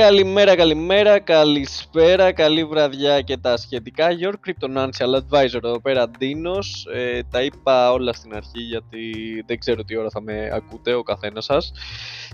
Καλημέρα, 0.00 0.56
καλημέρα, 0.56 1.18
καλησπέρα, 1.18 2.32
καλή 2.32 2.64
βραδιά 2.64 3.20
και 3.20 3.36
τα 3.36 3.56
σχετικά. 3.56 4.08
Your 4.20 4.32
Cryptonancial 4.32 5.20
Advisor 5.20 5.64
εδώ 5.64 5.80
πέρα, 5.80 6.08
Ντίνος. 6.08 6.86
Ε, 6.94 7.20
τα 7.30 7.42
είπα 7.42 7.92
όλα 7.92 8.12
στην 8.12 8.34
αρχή 8.34 8.60
γιατί 8.60 9.12
δεν 9.46 9.58
ξέρω 9.58 9.84
τι 9.84 9.96
ώρα 9.96 10.10
θα 10.10 10.20
με 10.20 10.50
ακούτε 10.52 10.94
ο 10.94 11.02
καθένας 11.02 11.44
σας. 11.44 11.72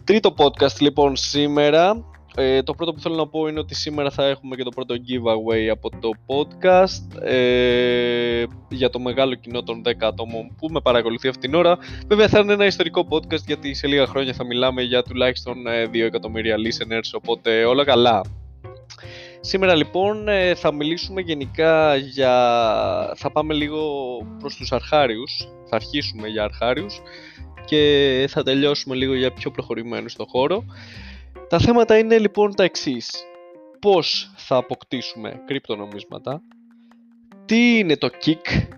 Τρίτο 0.04 0.34
podcast 0.38 0.78
λοιπόν 0.78 1.16
σήμερα. 1.16 2.04
Ε, 2.38 2.62
το 2.62 2.74
πρώτο 2.74 2.92
που 2.92 3.00
θέλω 3.00 3.14
να 3.14 3.26
πω 3.28 3.48
είναι 3.48 3.58
ότι 3.58 3.74
σήμερα 3.74 4.10
θα 4.10 4.24
έχουμε 4.24 4.56
και 4.56 4.62
το 4.62 4.70
πρώτο 4.70 4.94
giveaway 4.94 5.66
από 5.70 5.90
το 5.90 6.10
podcast 6.26 7.22
ε, 7.22 8.44
για 8.68 8.90
το 8.90 8.98
μεγάλο 8.98 9.34
κοινό 9.34 9.62
των 9.62 9.82
10 9.86 9.92
ατόμων 10.00 10.54
που 10.58 10.68
με 10.68 10.80
παρακολουθεί 10.80 11.28
αυτήν 11.28 11.50
την 11.50 11.58
ώρα. 11.58 11.78
Βέβαια 12.06 12.28
θα 12.28 12.38
είναι 12.38 12.52
ένα 12.52 12.66
ιστορικό 12.66 13.06
podcast 13.10 13.44
γιατί 13.46 13.74
σε 13.74 13.86
λίγα 13.86 14.06
χρόνια 14.06 14.32
θα 14.32 14.44
μιλάμε 14.44 14.82
για 14.82 15.02
τουλάχιστον 15.02 15.54
2 15.66 15.94
ε, 15.94 16.04
εκατομμύρια 16.04 16.56
listeners, 16.56 17.10
οπότε 17.12 17.64
όλα 17.64 17.84
καλά. 17.84 18.20
Σήμερα 19.40 19.74
λοιπόν 19.74 20.28
ε, 20.28 20.54
θα 20.54 20.72
μιλήσουμε 20.72 21.20
γενικά 21.20 21.96
για... 21.96 22.32
θα 23.16 23.30
πάμε 23.30 23.54
λίγο 23.54 23.82
προς 24.38 24.56
τους 24.56 24.72
αρχάριους, 24.72 25.48
θα 25.68 25.76
αρχίσουμε 25.76 26.28
για 26.28 26.44
αρχάριους 26.44 27.00
και 27.64 28.26
θα 28.28 28.42
τελειώσουμε 28.42 28.94
λίγο 28.94 29.14
για 29.14 29.32
πιο 29.32 29.50
προχωρημένους 29.50 30.12
στο 30.12 30.24
χώρο. 30.28 30.64
Τα 31.48 31.58
θέματα 31.58 31.98
είναι 31.98 32.18
λοιπόν 32.18 32.54
τα 32.54 32.64
εξής. 32.64 33.24
Πώς 33.80 34.32
θα 34.36 34.56
αποκτήσουμε 34.56 35.42
κρυπτονομίσματα, 35.46 36.42
τι 37.44 37.78
είναι 37.78 37.96
το 37.96 38.08
kick, 38.24 38.76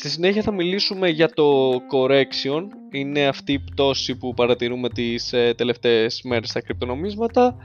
στη 0.00 0.10
συνέχεια 0.10 0.42
θα 0.42 0.52
μιλήσουμε 0.52 1.08
για 1.08 1.28
το 1.28 1.72
correction, 1.72 2.62
είναι 2.90 3.26
αυτή 3.26 3.52
η 3.52 3.58
πτώση 3.58 4.16
που 4.16 4.34
παρατηρούμε 4.34 4.88
τις 4.88 5.32
ε, 5.32 5.54
τελευταίες 5.56 6.22
μέρες 6.22 6.48
στα 6.48 6.60
κρυπτονομίσματα. 6.60 7.56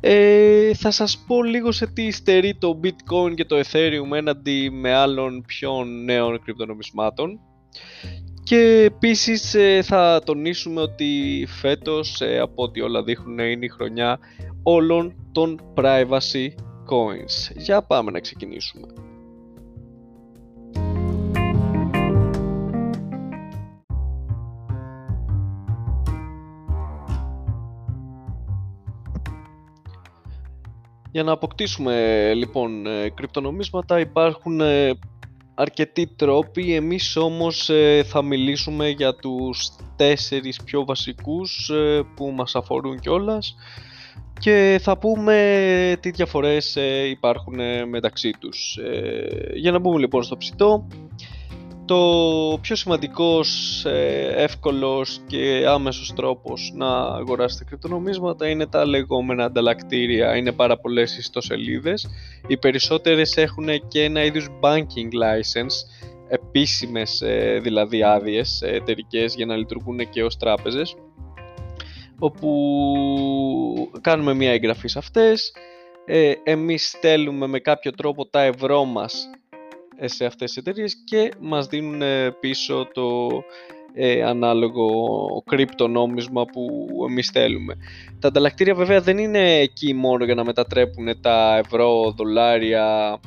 Ε, 0.00 0.74
θα 0.74 0.90
σας 0.90 1.24
πω 1.26 1.42
λίγο 1.42 1.72
σε 1.72 1.86
τι 1.86 2.10
στερεί 2.10 2.56
το 2.58 2.80
bitcoin 2.84 3.34
και 3.34 3.44
το 3.44 3.60
ethereum 3.64 4.16
έναντι 4.16 4.70
με 4.70 4.94
άλλων 4.94 5.44
πιο 5.46 5.84
νέων 5.84 6.42
κρυπτονομισμάτων 6.42 7.40
και 8.50 8.82
επίσης 8.84 9.54
ε, 9.54 9.82
θα 9.82 10.22
τονίσουμε 10.24 10.80
ότι 10.80 11.44
φέτος 11.48 12.20
ε, 12.20 12.38
από 12.38 12.62
ό,τι 12.62 12.80
όλα 12.80 13.02
δείχνουν 13.02 13.38
είναι 13.38 13.64
η 13.64 13.68
χρονιά 13.68 14.18
όλων 14.62 15.14
των 15.32 15.60
privacy 15.74 16.48
coins. 16.88 17.56
Για 17.56 17.82
πάμε 17.82 18.10
να 18.10 18.20
ξεκινήσουμε. 18.20 18.86
Για 31.12 31.22
να 31.22 31.32
αποκτήσουμε 31.32 32.32
λοιπόν 32.34 32.86
ε, 32.86 33.10
κρυπτονομίσματα 33.10 34.00
υπάρχουν 34.00 34.60
αρκετοί 35.60 36.06
τρόποι, 36.06 36.74
εμείς 36.74 37.16
όμως 37.16 37.68
ε, 37.68 38.02
θα 38.06 38.22
μιλήσουμε 38.22 38.88
για 38.88 39.14
τους 39.14 39.70
τέσσερις 39.96 40.62
πιο 40.64 40.84
βασικούς 40.84 41.70
ε, 41.70 42.02
που 42.16 42.32
μας 42.36 42.54
αφορούν 42.54 43.00
κιόλας. 43.00 43.56
Και 44.38 44.78
θα 44.82 44.98
πούμε 44.98 45.96
τι 46.00 46.10
διαφορές 46.10 46.76
ε, 46.76 47.08
υπάρχουν 47.08 47.58
μεταξύ 47.88 48.30
τους. 48.38 48.78
Για 49.54 49.70
να 49.70 49.78
μπούμε 49.78 49.98
λοιπόν 49.98 50.22
στο 50.22 50.36
ψητό, 50.36 50.86
το 51.90 52.58
πιο 52.60 52.76
σημαντικός, 52.76 53.84
ε, 53.84 54.32
εύκολος 54.36 55.20
και 55.26 55.64
άμεσος 55.68 56.12
τρόπος 56.12 56.72
να 56.74 56.88
αγοράσετε 57.00 57.64
κρυπτονομίσματα 57.64 58.48
είναι 58.48 58.66
τα 58.66 58.86
λεγόμενα 58.86 59.44
ανταλλακτήρια. 59.44 60.36
Είναι 60.36 60.52
πάρα 60.52 60.78
πολλές 60.78 61.18
ιστοσελίδες. 61.18 62.08
Οι 62.46 62.56
περισσότερες 62.56 63.36
έχουν 63.36 63.68
και 63.88 64.02
ένα 64.04 64.24
είδους 64.24 64.48
banking 64.60 65.08
license, 65.22 65.74
επίσημες 66.28 67.20
ε, 67.20 67.58
δηλαδή 67.62 68.02
άδειες 68.02 68.62
εταιρικές 68.62 69.34
για 69.34 69.46
να 69.46 69.56
λειτουργούν 69.56 70.08
και 70.10 70.24
ως 70.24 70.36
τράπεζες 70.36 70.94
όπου 72.18 73.90
κάνουμε 74.00 74.34
μια 74.34 74.52
εγγραφή 74.52 74.88
σε 74.88 74.98
αυτές 74.98 75.52
ε, 76.04 76.32
εμείς 76.44 76.88
στέλνουμε 76.88 77.46
με 77.46 77.58
κάποιο 77.58 77.90
τρόπο 77.90 78.26
τα 78.26 78.42
ευρώ 78.42 78.84
μας 78.84 79.30
σε 80.04 80.24
αυτές 80.24 80.52
τις 80.52 80.56
εταιρείες 80.56 80.96
και 81.04 81.30
μας 81.40 81.66
δίνουν 81.66 82.02
πίσω 82.40 82.88
το 82.92 83.28
ε, 83.94 84.22
ανάλογο 84.22 84.88
κρυπτονόμισμα 85.46 86.44
που 86.44 86.88
εμείς 87.08 87.30
θέλουμε. 87.30 87.76
Τα 88.18 88.28
ανταλλακτήρια 88.28 88.74
βέβαια 88.74 89.00
δεν 89.00 89.18
είναι 89.18 89.58
εκεί 89.58 89.94
μόνο 89.94 90.24
για 90.24 90.34
να 90.34 90.44
μετατρέπουν 90.44 91.20
τα 91.20 91.56
ευρώ, 91.56 92.14
δολάρια 92.16 93.18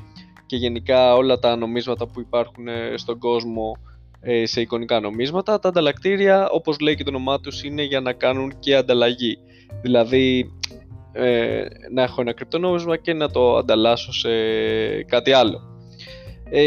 και 0.45 0.55
γενικά 0.55 1.15
όλα 1.15 1.39
τα 1.39 1.55
νομίσματα 1.55 2.07
που 2.07 2.19
υπάρχουν 2.19 2.67
στον 2.95 3.19
κόσμο 3.19 3.77
ε, 4.21 4.45
σε 4.45 4.61
εικονικά 4.61 4.99
νομίσματα. 4.99 5.59
Τα 5.59 5.69
ανταλλακτήρια 5.69 6.49
όπως 6.49 6.79
λέει 6.79 6.95
και 6.95 7.03
το 7.03 7.09
όνομά 7.09 7.39
τους 7.39 7.63
είναι 7.63 7.83
για 7.83 8.01
να 8.01 8.13
κάνουν 8.13 8.59
και 8.59 8.75
ανταλλαγή. 8.75 9.37
Δηλαδή 9.81 10.53
ε, 11.11 11.63
να 11.91 12.01
έχω 12.03 12.21
ένα 12.21 12.33
κρυπτονόμισμα 12.33 12.97
και 12.97 13.13
να 13.13 13.29
το 13.29 13.57
ανταλλάσσω 13.57 14.13
σε 14.13 14.29
κάτι 15.03 15.31
άλλο. 15.31 15.72
Ε, 16.55 16.63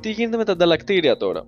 τι 0.00 0.10
γίνεται 0.10 0.36
με 0.36 0.44
τα 0.44 0.52
ανταλλακτήρια 0.52 1.16
τώρα; 1.16 1.44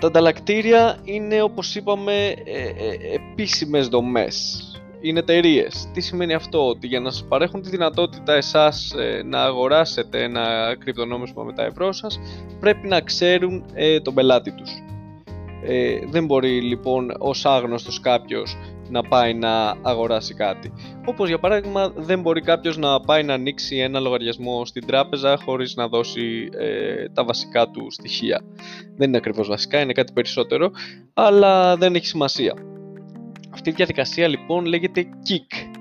Τα 0.00 0.06
ανταλλακτήρια 0.06 0.98
είναι 1.04 1.42
όπως 1.42 1.74
είπαμε 1.74 2.26
ε, 2.26 2.62
ε, 2.62 3.14
επίσημες 3.14 3.88
δομές. 3.88 4.62
Είναι 5.00 5.18
εταιρείες. 5.18 5.90
Τι 5.92 6.00
σημαίνει 6.00 6.34
αυτό, 6.34 6.68
ότι 6.68 6.86
για 6.86 7.00
να 7.00 7.10
σας 7.10 7.24
παρέχουν 7.28 7.62
τη 7.62 7.68
δυνατότητα 7.68 8.32
εσάς 8.32 8.94
ε, 8.98 9.22
να 9.22 9.42
αγοράσετε 9.42 10.22
ένα 10.22 10.76
κρυπτονόμισμα 10.78 11.42
με 11.42 11.52
τα 11.52 11.64
ευρώ 11.64 11.92
σας, 11.92 12.20
πρέπει 12.60 12.88
να 12.88 13.00
ξέρουν 13.00 13.64
ε, 13.74 14.00
τον 14.00 14.14
πελάτη 14.14 14.52
τους. 14.52 14.70
Ε, 15.64 15.98
δεν 16.10 16.24
μπορεί 16.24 16.60
λοιπόν 16.62 17.14
ως 17.18 17.46
άγνωστος 17.46 18.00
κάποιος 18.00 18.56
να 18.90 19.02
πάει 19.02 19.34
να 19.34 19.74
αγοράσει 19.82 20.34
κάτι. 20.34 20.72
Όπως 21.04 21.28
για 21.28 21.38
παράδειγμα 21.38 21.92
δεν 21.96 22.20
μπορεί 22.20 22.40
κάποιος 22.40 22.76
να 22.76 23.00
πάει 23.00 23.22
να 23.22 23.34
ανοίξει 23.34 23.76
ένα 23.76 24.00
λογαριασμό 24.00 24.66
στην 24.66 24.86
τράπεζα 24.86 25.38
χωρίς 25.44 25.74
να 25.74 25.88
δώσει 25.88 26.48
ε, 26.58 27.08
τα 27.08 27.24
βασικά 27.24 27.68
του 27.68 27.86
στοιχεία. 27.90 28.42
Δεν 28.96 29.08
είναι 29.08 29.16
ακριβώς 29.16 29.48
βασικά, 29.48 29.80
είναι 29.80 29.92
κάτι 29.92 30.12
περισσότερο, 30.12 30.70
αλλά 31.14 31.76
δεν 31.76 31.94
έχει 31.94 32.06
σημασία. 32.06 32.54
Αυτή 33.50 33.70
η 33.70 33.72
διαδικασία 33.72 34.28
λοιπόν 34.28 34.64
λέγεται 34.66 35.04
KIC. 35.28 35.78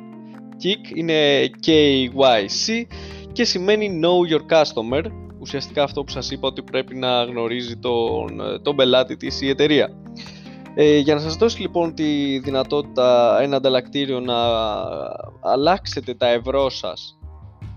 KIC 0.64 0.96
είναι 0.96 1.50
KYC 1.66 2.86
και 3.32 3.44
σημαίνει 3.44 4.00
Know 4.04 4.34
Your 4.34 4.58
Customer, 4.58 5.04
ουσιαστικά 5.40 5.84
αυτό 5.84 6.04
που 6.04 6.12
σας 6.12 6.32
είπα 6.32 6.48
ότι 6.48 6.64
πρέπει 6.64 6.96
να 6.96 7.24
γνωρίζει 7.24 7.78
τον, 7.78 8.42
τον 8.62 8.76
πελάτη 8.76 9.18
της 9.18 9.42
η 9.42 9.50
εταιρεία. 9.50 10.07
Ε, 10.80 10.98
για 10.98 11.16
να 11.16 11.22
σας 11.22 11.36
δώσει 11.36 11.62
λοιπόν 11.62 11.94
τη 11.94 12.40
δυνατότητα 12.40 13.38
ένα 13.42 13.56
ανταλλακτήριο 13.56 14.20
να 14.20 14.36
αλλάξετε 15.42 16.14
τα 16.14 16.28
ευρώ 16.28 16.70
σας 16.70 17.18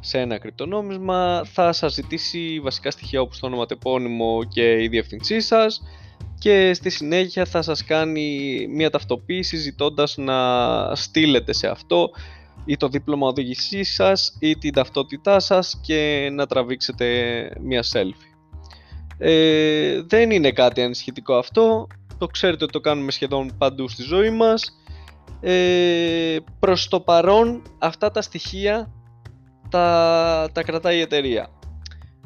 σε 0.00 0.19
ένα 0.19 0.38
κρυπτονόμισμα 0.38 1.43
θα 1.44 1.72
σας 1.72 1.93
ζητήσει 1.93 2.60
βασικά 2.62 2.91
στοιχεία 2.91 3.21
όπως 3.21 3.39
το 3.39 3.47
όνομα 3.47 3.66
τεπώνυμο 3.66 4.44
και 4.44 4.83
η 4.83 4.89
διευθυνσή 4.89 5.41
σας 5.41 5.83
και 6.39 6.75
στη 6.75 6.91
συνέχεια 6.91 7.44
θα 7.44 7.62
σας 7.62 7.84
κάνει 7.84 8.66
μια 8.71 8.91
ταυτοποίηση 8.91 9.56
ζητώντας 9.56 10.16
να 10.16 10.94
στείλετε 10.94 11.53
σε 11.53 11.69
αυτό 11.69 12.10
ή 12.65 12.77
το 12.77 12.89
δίπλωμα 12.89 13.27
οδήγησής 13.27 13.94
σας 13.94 14.37
ή 14.41 14.59
την 14.59 14.72
ταυτότητά 14.72 15.41
σας 15.41 15.81
και 15.83 16.28
να 16.33 16.47
τραβήξετε 16.47 17.06
μια 17.60 17.84
selfie. 17.93 18.31
Ε, 19.19 20.03
δεν 20.03 20.31
είναι 20.31 20.50
κάτι 20.50 20.83
ανησυχητικό 20.83 21.34
αυτό, 21.34 21.86
το 22.21 22.27
ξέρετε 22.27 22.65
ότι 22.65 22.72
το 22.72 22.81
κάνουμε 22.81 23.11
σχεδόν 23.11 23.53
παντού 23.59 23.89
στη 23.89 24.03
ζωή 24.03 24.31
μας. 24.31 24.83
Ε, 25.41 26.37
προς 26.59 26.89
το 26.89 27.01
παρόν 27.01 27.63
αυτά 27.78 28.11
τα 28.11 28.22
στοιχεία 28.22 28.93
τα, 29.69 30.49
τα 30.53 30.63
κρατάει 30.63 30.97
η 30.97 31.01
εταιρεία. 31.01 31.49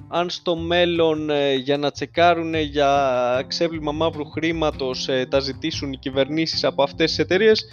Αν 0.08 0.30
στο 0.30 0.56
μέλλον 0.56 1.30
ε, 1.30 1.54
για 1.54 1.78
να 1.78 1.90
τσεκάρουν 1.90 2.54
για 2.54 3.44
ξέβλημα 3.46 3.92
μαύρου 3.92 4.30
χρήματος 4.30 5.08
ε, 5.08 5.26
τα 5.30 5.40
ζητήσουν 5.40 5.92
οι 5.92 5.96
κυβερνήσεις 5.96 6.64
από 6.64 6.82
αυτές 6.82 7.10
τις 7.10 7.18
εταιρείες 7.18 7.64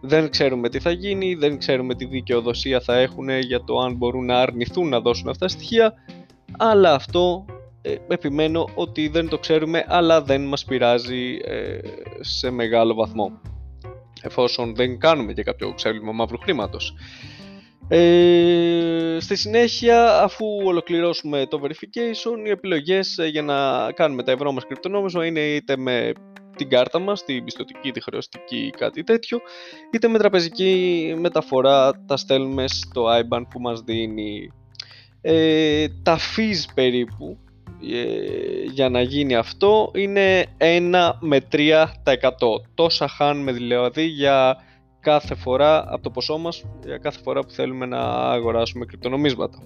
δεν 0.00 0.30
ξέρουμε 0.30 0.68
τι 0.68 0.80
θα 0.80 0.90
γίνει, 0.90 1.34
δεν 1.34 1.58
ξέρουμε 1.58 1.94
τι 1.94 2.04
δικαιοδοσία 2.04 2.80
θα 2.80 2.96
έχουν 2.96 3.28
για 3.28 3.64
το 3.64 3.78
αν 3.78 3.94
μπορούν 3.94 4.24
να 4.24 4.40
αρνηθούν 4.40 4.88
να 4.88 5.00
δώσουν 5.00 5.28
αυτά 5.28 5.46
τα 5.46 5.52
στοιχεία 5.52 5.94
αλλά 6.58 6.94
αυτό 6.94 7.44
ε, 7.86 7.96
επιμένω 8.08 8.68
ότι 8.74 9.08
δεν 9.08 9.28
το 9.28 9.38
ξέρουμε 9.38 9.84
αλλά 9.88 10.22
δεν 10.22 10.44
μας 10.44 10.64
πειράζει 10.64 11.38
ε, 11.44 11.78
σε 12.20 12.50
μεγάλο 12.50 12.94
βαθμό 12.94 13.40
εφόσον 14.22 14.74
δεν 14.74 14.98
κάνουμε 14.98 15.32
και 15.32 15.42
κάποιο 15.42 15.74
ξέβλημα 15.74 16.12
μαύρου 16.12 16.38
χρήματος. 16.38 16.94
Ε, 17.88 19.16
στη 19.20 19.36
συνέχεια, 19.36 20.22
αφού 20.22 20.46
ολοκληρώσουμε 20.64 21.46
το 21.46 21.60
verification, 21.62 22.46
οι 22.46 22.50
επιλογές 22.50 23.18
ε, 23.18 23.26
για 23.26 23.42
να 23.42 23.92
κάνουμε 23.92 24.22
τα 24.22 24.32
ευρώ 24.32 24.52
μας 24.52 24.66
κρυπτονόμισμα 24.66 25.26
είναι 25.26 25.40
είτε 25.40 25.76
με 25.76 26.12
την 26.56 26.68
κάρτα 26.68 26.98
μας, 26.98 27.24
την 27.24 27.44
πιστοτική, 27.44 27.92
τη 27.92 28.02
χρεωστική 28.02 28.56
ή 28.56 28.70
κάτι 28.70 29.02
τέτοιο, 29.04 29.38
είτε 29.92 30.08
με 30.08 30.18
τραπεζική 30.18 31.14
μεταφορά 31.18 32.04
τα 32.06 32.16
στέλνουμε 32.16 32.68
στο 32.68 33.06
IBAN 33.08 33.42
που 33.50 33.60
μας 33.60 33.80
δίνει. 33.80 34.52
Ε, 35.20 35.86
τα 36.02 36.18
fees 36.18 36.72
περίπου 36.74 37.38
ε, 37.38 37.45
για 38.72 38.88
να 38.88 39.00
γίνει 39.00 39.34
αυτό 39.34 39.90
είναι 39.94 40.44
1 40.58 41.12
με 41.20 41.40
3%. 41.52 41.86
Τόσα 42.74 43.08
χάνουμε 43.08 43.52
δηλαδή 43.52 44.04
για 44.04 44.56
κάθε 45.00 45.34
φορά 45.34 45.84
από 45.88 46.02
το 46.02 46.10
ποσό 46.10 46.38
μας, 46.38 46.64
για 46.84 46.98
κάθε 46.98 47.20
φορά 47.22 47.40
που 47.40 47.50
θέλουμε 47.50 47.86
να 47.86 47.98
αγοράσουμε 48.08 48.84
κρυπτονομίσματα. 48.84 49.58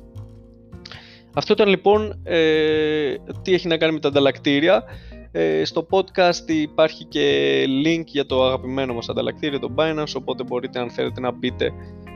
Αυτό 1.34 1.52
ήταν 1.52 1.68
λοιπόν 1.68 2.20
ε, 2.22 3.14
τι 3.42 3.54
έχει 3.54 3.68
να 3.68 3.76
κάνει 3.76 3.92
με 3.92 4.00
τα 4.00 4.08
ανταλλακτήρια. 4.08 4.84
Ε, 5.32 5.64
στο 5.64 5.86
podcast 5.90 6.48
υπάρχει 6.48 7.04
και 7.04 7.64
link 7.84 8.04
για 8.04 8.26
το 8.26 8.44
αγαπημένο 8.44 8.94
μας 8.94 9.08
ανταλλακτήριο, 9.08 9.58
το 9.58 9.74
Binance, 9.76 10.12
οπότε 10.14 10.42
μπορείτε 10.42 10.80
αν 10.80 10.90
θέλετε 10.90 11.20
να 11.20 11.30
μπείτε 11.30 11.72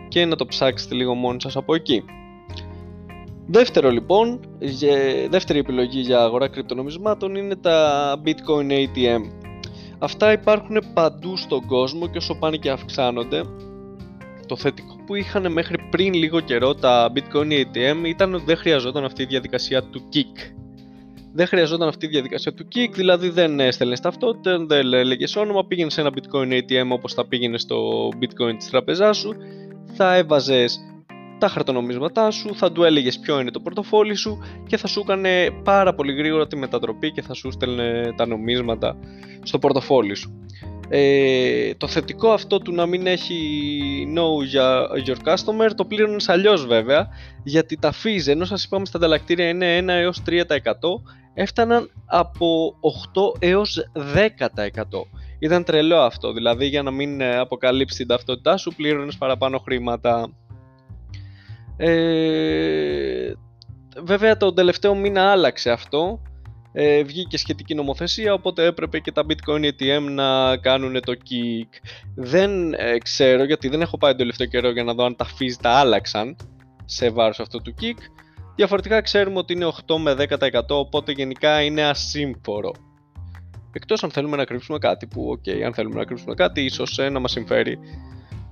και 0.09 0.25
να 0.25 0.37
το 0.37 0.47
ψάξετε 0.47 0.95
λίγο 0.95 1.15
μόνοι 1.15 1.41
σας 1.41 1.57
από 1.57 1.75
εκεί. 1.75 2.05
Δεύτερο 3.47 3.91
λοιπόν, 3.91 4.41
δεύτερη 5.29 5.59
επιλογή 5.59 6.01
για 6.01 6.21
αγορά 6.21 6.49
κρυπτονομισμάτων 6.49 7.35
είναι 7.35 7.57
τα 7.57 8.21
Bitcoin 8.25 8.71
ATM. 8.71 9.21
Αυτά 9.99 10.33
υπάρχουν 10.33 10.83
παντού 10.95 11.37
στον 11.37 11.67
κόσμο 11.67 12.07
και 12.07 12.19
όσο 12.19 12.35
πάνε 12.35 12.57
και 12.57 12.71
αυξάνονται. 12.71 13.43
Το 14.47 14.57
θετικό 14.57 14.97
που 15.07 15.15
είχαν 15.15 15.53
μέχρι 15.53 15.77
πριν 15.91 16.15
λίγο 16.15 16.41
καιρό 16.41 16.75
τα 16.75 17.13
Bitcoin 17.15 17.51
ATM 17.51 18.05
ήταν 18.07 18.35
ότι 18.35 18.45
δεν 18.45 18.57
χρειαζόταν 18.57 19.05
αυτή 19.05 19.23
η 19.23 19.27
διαδικασία 19.27 19.83
του 19.83 20.09
kick. 20.13 20.53
Δεν 21.33 21.47
χρειαζόταν 21.47 21.89
αυτή 21.89 22.07
η 22.07 22.09
διαδικασία 22.09 22.55
του 22.55 22.67
kick, 22.75 22.91
δηλαδή 22.93 23.29
δεν 23.29 23.61
έστελνες 23.61 24.01
ταυτότητα, 24.01 24.65
δεν 24.67 24.93
έλεγες 24.93 25.37
όνομα, 25.37 25.67
πήγαινες 25.67 25.93
σε 25.93 26.01
ένα 26.01 26.11
Bitcoin 26.15 26.53
ATM 26.53 26.89
όπως 26.89 27.15
θα 27.15 27.27
πήγαινες 27.27 27.63
στο 27.63 28.09
Bitcoin 28.21 28.55
της 28.59 28.71
τραπεζάς 28.71 29.17
σου, 29.17 29.37
θα 29.95 30.17
έβαζες 30.17 30.79
τα 31.45 31.51
χαρτονομίσματά 31.51 32.31
σου, 32.31 32.55
θα 32.55 32.73
του 32.73 32.83
έλεγες 32.83 33.19
ποιο 33.19 33.41
είναι 33.41 33.51
το 33.51 33.61
πορτοφόλι 33.61 34.15
σου 34.15 34.39
και 34.67 34.77
θα 34.77 34.87
σου 34.87 35.01
έκανε 35.01 35.51
πάρα 35.65 35.95
πολύ 35.95 36.13
γρήγορα 36.13 36.47
τη 36.47 36.57
μετατροπή 36.57 37.13
και 37.13 37.23
θα 37.23 37.35
σου 37.35 37.51
στέλνε 37.51 38.13
τα 38.17 38.27
νομίσματα 38.27 38.97
στο 39.43 39.59
πορτοφόλι 39.59 40.15
σου. 40.15 40.47
Ε, 40.89 41.75
το 41.75 41.87
θετικό 41.87 42.31
αυτό 42.31 42.59
του 42.59 42.73
να 42.73 42.87
μην 42.87 43.07
έχει 43.07 43.39
no 44.17 44.45
για 44.45 44.87
your 45.07 45.29
customer 45.29 45.71
το 45.77 45.85
πλήρωνες 45.85 46.29
αλλιώς 46.29 46.67
βέβαια 46.67 47.09
γιατί 47.45 47.77
τα 47.79 47.93
fees 47.93 48.27
ενώ 48.27 48.45
σας 48.45 48.65
είπαμε 48.65 48.87
στα 48.87 48.99
ανταλλακτήρια 48.99 49.49
είναι 49.49 49.79
1 49.79 49.89
έως 49.89 50.23
3% 50.27 50.43
έφταναν 51.35 51.91
από 52.07 52.75
8 53.15 53.43
έως 53.43 53.79
10%. 54.15 54.29
Ήταν 55.39 55.65
τρελό 55.65 55.97
αυτό, 55.97 56.33
δηλαδή 56.33 56.67
για 56.67 56.83
να 56.83 56.91
μην 56.91 57.23
αποκαλύψει 57.23 57.97
την 57.97 58.07
ταυτότητά 58.07 58.57
σου 58.57 58.75
πλήρωνες 58.77 59.17
παραπάνω 59.17 59.59
χρήματα. 59.59 60.31
Ε, 61.77 63.33
βέβαια 64.03 64.37
τον 64.37 64.55
τελευταίο 64.55 64.95
μήνα 64.95 65.31
άλλαξε 65.31 65.71
αυτό. 65.71 66.21
Ε, 66.77 67.03
βγήκε 67.03 67.39
σχετική 67.39 67.75
νομοθεσία 67.75 68.33
οπότε 68.33 68.65
έπρεπε 68.65 68.99
και 68.99 69.13
τα 69.13 69.23
bitcoin 69.29 69.65
ATM 69.65 70.03
να 70.11 70.57
κάνουν 70.57 71.01
το 71.01 71.13
kick. 71.13 71.69
Δεν 72.15 72.73
ε, 72.73 72.99
ξέρω 72.99 73.45
γιατί 73.45 73.69
δεν 73.69 73.81
έχω 73.81 73.99
πάει 73.99 74.11
τον 74.11 74.19
τελευταίο 74.19 74.47
καιρό 74.47 74.71
για 74.71 74.85
να 74.85 74.95
δω 74.95 75.05
αν 75.05 75.17
τα 75.17 75.27
fees 75.27 75.57
τα 75.61 75.71
άλλαξαν 75.71 76.37
σε 76.85 77.11
βάρος 77.11 77.41
αυτού 77.41 77.63
του 77.63 77.75
kick. 77.81 77.99
Διαφορετικά 78.57 79.01
ξέρουμε 79.01 79.39
ότι 79.39 79.53
είναι 79.53 79.73
8 79.87 79.97
με 79.99 80.17
10% 80.53 80.61
οπότε 80.69 81.13
γενικά 81.13 81.63
είναι 81.63 81.83
ασύμφορο. 81.83 82.73
Εκτός 83.73 84.05
αν 84.05 84.11
θέλουμε 84.11 84.37
να 84.37 84.45
κρύψουμε 84.45 84.79
κάτι 84.79 85.07
που 85.07 85.39
ok 85.39 85.51
αν 85.51 85.75
θέλουμε 85.75 85.95
να 85.95 86.05
κρύψουμε 86.05 86.35
κάτι 86.35 86.61
ίσως 86.61 86.99
ε, 86.99 87.09
να 87.09 87.21
μας 87.21 87.31
συμφέρει 87.31 87.79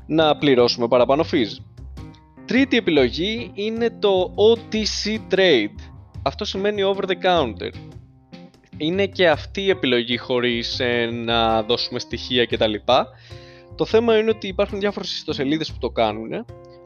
να 0.06 0.36
πληρώσουμε 0.36 0.88
παραπάνω 0.88 1.24
fees 1.32 1.71
Τρίτη 2.47 2.77
επιλογή 2.77 3.50
είναι 3.55 3.91
το 3.91 4.35
OTC 4.37 5.35
Trade. 5.35 5.93
Αυτό 6.23 6.44
σημαίνει 6.44 6.83
over 6.83 7.05
the 7.05 7.15
counter. 7.25 7.71
Είναι 8.77 9.06
και 9.06 9.29
αυτή 9.29 9.62
η 9.62 9.71
επιλογή 9.71 10.17
χωρίς 10.17 10.81
ε, 10.81 11.11
να 11.12 11.62
δώσουμε 11.62 11.99
στοιχεία 11.99 12.47
κτλ. 12.47 12.75
Το 13.77 13.85
θέμα 13.85 14.19
είναι 14.19 14.31
ότι 14.31 14.49
υπάρχουν 14.49 14.81
διάφορες 14.81 15.15
ιστοσελίδες 15.15 15.73
που 15.73 15.79
το 15.79 15.91
κάνουν. 15.91 16.44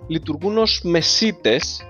Λειτουργούν 0.09 0.59
ως 0.59 0.81
μεσίτες 0.85 1.87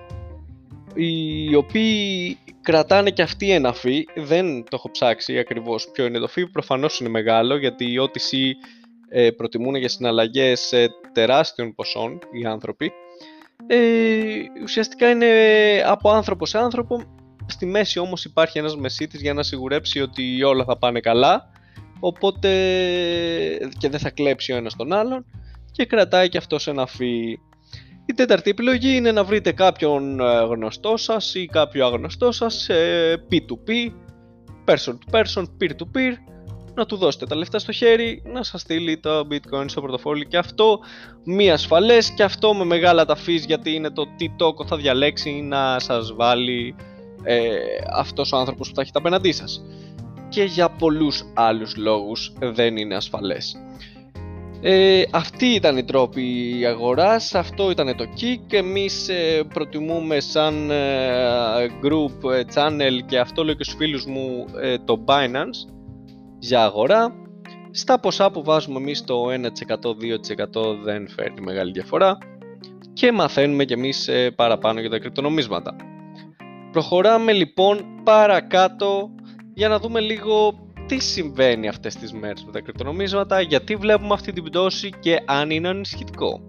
οι 0.94 1.54
οποίοι 1.54 2.38
κρατάνε 2.62 3.10
και 3.10 3.22
αυτοί 3.22 3.50
ένα 3.50 3.74
fee. 3.82 4.02
Δεν 4.14 4.62
το 4.62 4.68
έχω 4.70 4.90
ψάξει 4.90 5.38
ακριβώς 5.38 5.88
ποιο 5.92 6.04
είναι 6.04 6.18
το 6.18 6.28
fee. 6.36 6.44
Προφανώς 6.52 7.00
είναι 7.00 7.08
μεγάλο 7.08 7.56
γιατί 7.56 7.84
οι 7.84 7.96
OTC 8.00 8.36
ε, 9.08 9.30
προτιμούν 9.30 9.74
για 9.74 9.88
συναλλαγές 9.88 10.72
τεράστιων 11.12 11.74
ποσών 11.74 12.18
οι 12.32 12.46
άνθρωποι 12.46 12.92
ε, 13.66 13.78
ουσιαστικά 14.62 15.10
είναι 15.10 15.26
από 15.86 16.10
άνθρωπο 16.10 16.46
σε 16.46 16.58
άνθρωπο. 16.58 17.02
Στη 17.46 17.66
μέση 17.66 17.98
όμως 17.98 18.24
υπάρχει 18.24 18.58
ένας 18.58 18.76
μεσίτης 18.76 19.20
για 19.20 19.34
να 19.34 19.42
σιγουρέψει 19.42 20.00
ότι 20.00 20.42
όλα 20.42 20.64
θα 20.64 20.78
πάνε 20.78 21.00
καλά. 21.00 21.50
Οπότε 22.00 22.48
και 23.78 23.88
δεν 23.88 24.00
θα 24.00 24.10
κλέψει 24.10 24.52
ο 24.52 24.56
ένας 24.56 24.76
τον 24.76 24.92
άλλον. 24.92 25.26
Και 25.72 25.84
κρατάει 25.84 26.28
και 26.28 26.38
αυτός 26.38 26.68
ένα 26.68 26.86
φύ. 26.86 27.38
Η 28.06 28.12
τέταρτη 28.14 28.50
επιλογή 28.50 28.96
είναι 28.96 29.12
να 29.12 29.24
βρείτε 29.24 29.52
κάποιον 29.52 30.20
ε, 30.20 30.24
γνωστό 30.24 30.96
σας 30.96 31.34
ή 31.34 31.46
κάποιο 31.46 31.86
αγνωστό 31.86 32.32
σας 32.32 32.68
P2P, 33.30 33.92
person 34.64 34.92
to 34.92 35.20
person, 35.20 35.44
peer 35.60 35.70
to 35.70 35.86
peer 35.94 36.14
να 36.76 36.86
του 36.86 36.96
δώσετε 36.96 37.26
τα 37.26 37.36
λεφτά 37.36 37.58
στο 37.58 37.72
χέρι, 37.72 38.22
να 38.24 38.42
σας 38.42 38.60
στείλει 38.60 38.98
το 38.98 39.26
bitcoin 39.30 39.64
στο 39.66 39.80
πορτοφόλι 39.80 40.26
και 40.26 40.36
αυτό 40.36 40.78
μη 41.24 41.50
ασφαλές 41.50 42.10
και 42.10 42.22
αυτό 42.22 42.54
με 42.54 42.64
μεγάλα 42.64 43.04
τα 43.04 43.16
fees 43.16 43.44
γιατί 43.46 43.74
είναι 43.74 43.90
το 43.90 44.06
τι 44.16 44.30
τόκο 44.36 44.66
θα 44.66 44.76
διαλέξει 44.76 45.30
να 45.30 45.78
σας 45.78 46.14
βάλει 46.14 46.74
ε, 47.22 47.48
αυτός 47.92 48.32
ο 48.32 48.36
άνθρωπος 48.36 48.68
που 48.68 48.74
θα 48.74 48.80
έχετε 48.80 48.98
απέναντί 48.98 49.32
σας. 49.32 49.64
Και 50.28 50.42
για 50.42 50.68
πολλούς 50.68 51.24
άλλους 51.34 51.76
λόγους 51.76 52.32
δεν 52.38 52.76
είναι 52.76 52.94
ασφαλές. 52.94 53.56
Ε, 54.60 55.02
αυτή 55.10 55.46
ήταν 55.46 55.76
η 55.76 55.84
τρόπη 55.84 56.62
αγοράς, 56.66 57.34
αυτό 57.34 57.70
ήταν 57.70 57.96
το 57.96 58.04
kick 58.16 58.52
εμείς 58.52 59.08
ε, 59.08 59.42
προτιμούμε 59.54 60.20
σαν 60.20 60.70
ε, 60.70 60.74
group 61.82 62.30
ε, 62.30 62.42
channel 62.54 63.00
και 63.06 63.18
αυτό 63.18 63.44
λέω 63.44 63.54
και 63.54 63.64
στους 63.64 63.76
φίλους 63.76 64.06
μου 64.06 64.44
το 64.84 65.04
Binance 65.06 65.76
για 66.46 66.64
αγορά. 66.64 67.12
Στα 67.70 68.00
ποσά 68.00 68.30
που 68.30 68.44
βάζουμε 68.44 68.78
εμείς 68.78 69.04
το 69.04 69.24
1%-2% 69.30 70.76
δεν 70.84 71.08
φέρνει 71.08 71.40
μεγάλη 71.40 71.72
διαφορά 71.72 72.18
και 72.92 73.12
μαθαίνουμε 73.12 73.64
κι 73.64 73.72
εμείς 73.72 74.08
ε, 74.08 74.30
παραπάνω 74.30 74.80
για 74.80 74.90
τα 74.90 74.98
κρυπτονομίσματα. 74.98 75.76
Προχωράμε 76.72 77.32
λοιπόν 77.32 77.84
παρακάτω 78.04 79.10
για 79.54 79.68
να 79.68 79.78
δούμε 79.78 80.00
λίγο 80.00 80.58
τι 80.86 80.98
συμβαίνει 80.98 81.68
αυτές 81.68 81.94
τις 81.94 82.12
μέρες 82.12 82.44
με 82.44 82.52
τα 82.52 82.60
κρυπτονομίσματα, 82.60 83.40
γιατί 83.40 83.76
βλέπουμε 83.76 84.14
αυτή 84.14 84.32
την 84.32 84.42
πτώση 84.42 84.90
και 85.00 85.22
αν 85.26 85.50
είναι 85.50 85.68
ανησυχητικό. 85.68 86.40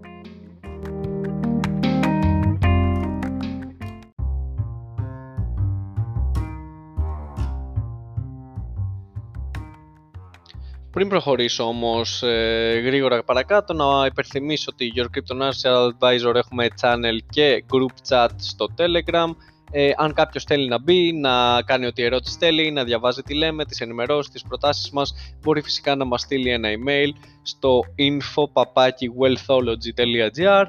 Πριν 10.98 11.10
προχωρήσω 11.10 11.64
όμως 11.64 12.22
ε, 12.22 12.80
γρήγορα 12.84 13.24
παρακάτω 13.24 13.72
να 13.72 14.06
υπερθυμίσω 14.06 14.70
ότι 14.72 14.92
Your 14.96 15.04
Crypto 15.04 15.50
Advisor 15.62 16.34
έχουμε 16.34 16.68
channel 16.80 17.18
και 17.30 17.64
group 17.72 17.92
chat 18.08 18.28
στο 18.36 18.66
Telegram 18.76 19.30
ε, 19.70 19.90
αν 19.96 20.12
κάποιος 20.12 20.44
θέλει 20.44 20.68
να 20.68 20.78
μπει, 20.78 21.12
να 21.12 21.62
κάνει 21.62 21.86
ό,τι 21.86 22.02
ερώτηση 22.02 22.36
θέλει, 22.38 22.70
να 22.70 22.84
διαβάζει 22.84 23.22
τι 23.22 23.34
λέμε, 23.34 23.64
τις 23.64 23.80
ενημερώσεις, 23.80 24.32
τις 24.32 24.42
προτάσεις 24.42 24.90
μας, 24.90 25.14
μπορεί 25.42 25.60
φυσικά 25.60 25.96
να 25.96 26.04
μας 26.04 26.20
στείλει 26.20 26.50
ένα 26.50 26.68
email 26.68 27.10
στο 27.42 27.80
info.wealthology.gr 27.98 30.64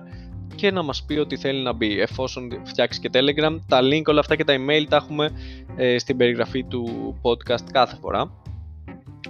και 0.55 0.71
να 0.71 0.83
μας 0.83 1.03
πει 1.03 1.17
ότι 1.17 1.37
θέλει 1.37 1.61
να 1.61 1.73
μπει 1.73 2.01
εφόσον 2.01 2.61
φτιάξει 2.65 2.99
και 2.99 3.09
Telegram. 3.13 3.59
Τα 3.67 3.79
link 3.81 4.03
όλα 4.05 4.19
αυτά 4.19 4.35
και 4.35 4.43
τα 4.43 4.55
email 4.57 4.83
τα 4.89 4.95
έχουμε 4.95 5.29
ε, 5.75 5.97
στην 5.97 6.17
περιγραφή 6.17 6.63
του 6.63 7.15
podcast 7.23 7.71
κάθε 7.71 7.97
φορά. 8.01 8.31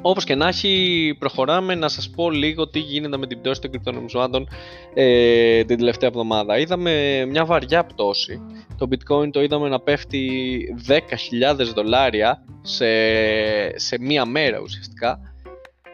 Όπως 0.01 0.23
και 0.23 0.35
να 0.35 0.47
έχει, 0.47 1.15
προχωράμε 1.19 1.75
να 1.75 1.87
σας 1.87 2.09
πω 2.09 2.31
λίγο 2.31 2.69
τι 2.69 2.79
γίνεται 2.79 3.17
με 3.17 3.27
την 3.27 3.39
πτώση 3.39 3.61
των 3.61 3.71
κρυπτονομισμάτων 3.71 4.47
ε, 4.93 5.63
την 5.63 5.77
τελευταία 5.77 6.09
εβδομάδα. 6.09 6.57
Είδαμε 6.57 7.25
μια 7.29 7.45
βαριά 7.45 7.85
πτώση. 7.85 8.41
Το 8.77 8.87
bitcoin 8.91 9.29
το 9.31 9.41
είδαμε 9.41 9.69
να 9.69 9.79
πέφτει 9.79 10.61
10.000 10.87 11.65
δολάρια 11.75 12.43
σε, 12.61 12.85
σε 13.79 13.99
μία 13.99 14.25
μέρα 14.25 14.59
ουσιαστικά. 14.59 15.19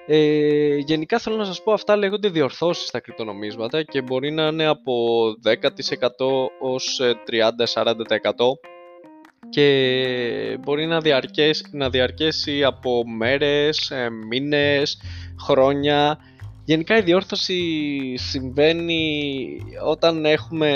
Ε, 0.08 0.76
γενικά 0.76 1.20
θέλω 1.20 1.36
να 1.36 1.46
σας 1.46 1.64
πω 1.64 1.74
αυτά 1.74 1.96
λέγονται 1.96 2.30
διορθώσεις 2.30 2.88
στα 2.88 3.00
κρυπτονομίσματα 3.00 3.84
και 3.84 4.02
μπορεί 4.02 4.32
να 4.32 4.48
είναι 4.48 4.66
από 4.66 5.24
10% 5.46 5.54
ως 6.60 7.02
30-40% 7.74 7.94
και 9.56 10.58
μπορεί 10.62 10.86
να 10.86 11.00
διαρκέσει, 11.00 11.66
να 11.72 11.90
διαρκέσει 11.90 12.64
από 12.64 13.04
μέρες, 13.08 13.92
ε, 13.92 14.10
μήνες, 14.10 15.02
χρόνια. 15.40 16.18
Γενικά 16.66 16.98
η 16.98 17.02
διόρθωση 17.02 17.60
συμβαίνει 18.18 19.58
όταν 19.86 20.26
έχουμε 20.26 20.72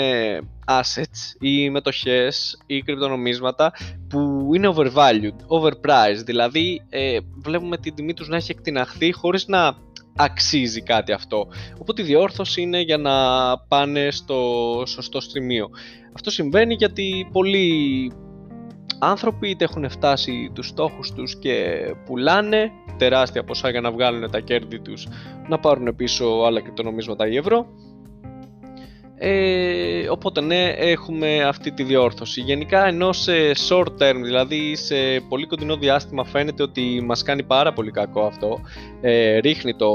assets 0.66 1.36
ή 1.40 1.70
μετοχές 1.70 2.62
ή 2.66 2.82
κρυπτονομίσματα 2.82 3.72
που 4.08 4.50
είναι 4.54 4.72
overvalued, 4.74 5.58
overpriced, 5.58 6.24
δηλαδή 6.24 6.82
ε, 6.88 7.18
βλέπουμε 7.42 7.76
την 7.76 7.94
τιμή 7.94 8.14
τους 8.14 8.28
να 8.28 8.36
έχει 8.36 8.50
εκτιναχθεί 8.50 9.12
χωρίς 9.12 9.46
να 9.46 9.76
αξίζει 10.16 10.82
κάτι 10.82 11.12
αυτό. 11.12 11.46
Οπότε 11.80 12.02
η 12.02 12.04
διόρθωση 12.04 12.60
είναι 12.60 12.80
για 12.80 12.98
να 12.98 13.12
πάνε 13.58 14.10
στο 14.10 14.82
σωστό 14.86 15.20
στριμείο. 15.20 15.68
Αυτό 16.12 16.30
συμβαίνει 16.30 16.74
γιατί 16.74 17.28
πολλοί 17.32 18.12
άνθρωποι 19.00 19.50
είτε 19.50 19.64
έχουν 19.64 19.90
φτάσει 19.90 20.50
τους 20.54 20.66
στόχους 20.66 21.12
τους 21.12 21.38
και 21.38 21.80
πουλάνε 22.04 22.70
τεράστια 22.96 23.44
ποσά 23.44 23.70
για 23.70 23.80
να 23.80 23.90
βγάλουν 23.92 24.30
τα 24.30 24.40
κέρδη 24.40 24.80
τους 24.80 25.06
να 25.48 25.58
πάρουν 25.58 25.96
πίσω 25.96 26.24
άλλα 26.46 26.60
κρυπτονομίσματα 26.60 27.28
ή 27.28 27.36
ευρώ. 27.36 27.66
Ε, 29.22 30.08
οπότε 30.08 30.40
ναι 30.40 30.68
έχουμε 30.68 31.42
αυτή 31.42 31.72
τη 31.72 31.82
διόρθωση. 31.82 32.40
Γενικά 32.40 32.86
ενώ 32.86 33.12
σε 33.12 33.32
short 33.68 34.02
term 34.02 34.16
δηλαδή 34.22 34.76
σε 34.76 34.94
πολύ 35.28 35.46
κοντινό 35.46 35.76
διάστημα 35.76 36.24
φαίνεται 36.24 36.62
ότι 36.62 37.02
μας 37.04 37.22
κάνει 37.22 37.42
πάρα 37.42 37.72
πολύ 37.72 37.90
κακό 37.90 38.20
αυτό 38.20 38.60
ε, 39.00 39.38
ρίχνει 39.38 39.74
το 39.74 39.92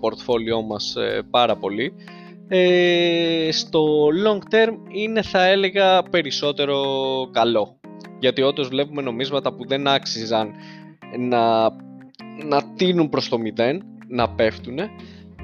πορτφόλιό 0.00 0.62
μας 0.62 0.96
ε, 0.96 1.22
πάρα 1.30 1.56
πολύ 1.56 1.94
ε, 2.48 3.48
στο 3.52 4.06
long 4.26 4.54
term 4.54 4.74
είναι 4.88 5.22
θα 5.22 5.44
έλεγα 5.44 6.02
περισσότερο 6.02 6.82
καλό 7.32 7.78
γιατί 8.24 8.42
όντως 8.42 8.68
βλέπουμε 8.68 9.02
νομίσματα 9.02 9.52
που 9.52 9.66
δεν 9.66 9.86
άξιζαν 9.86 10.50
να, 11.18 11.70
να 12.44 12.74
τίνουν 12.76 13.08
προς 13.08 13.28
το 13.28 13.38
μηδέν, 13.38 13.82
να 14.08 14.28
πέφτουν 14.28 14.78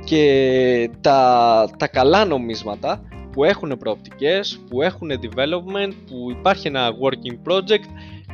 και 0.04 0.90
τα, 1.00 1.70
τα 1.76 1.86
καλά 1.86 2.24
νομίσματα 2.24 3.02
που 3.32 3.44
έχουν 3.44 3.76
προοπτικές, 3.78 4.60
που 4.68 4.82
έχουν 4.82 5.10
development, 5.10 5.92
που 6.06 6.30
υπάρχει 6.30 6.66
ένα 6.66 6.90
working 6.90 7.50
project 7.50 7.86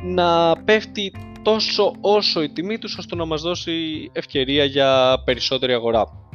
να 0.03 0.55
πέφτει 0.55 1.11
τόσο 1.41 1.93
όσο 2.01 2.41
η 2.43 2.49
τιμή 2.49 2.77
τους 2.77 2.97
ώστε 2.97 3.15
να 3.15 3.25
μας 3.25 3.41
δώσει 3.41 3.71
ευκαιρία 4.11 4.63
για 4.63 5.21
περισσότερη 5.25 5.73
αγορά. 5.73 6.26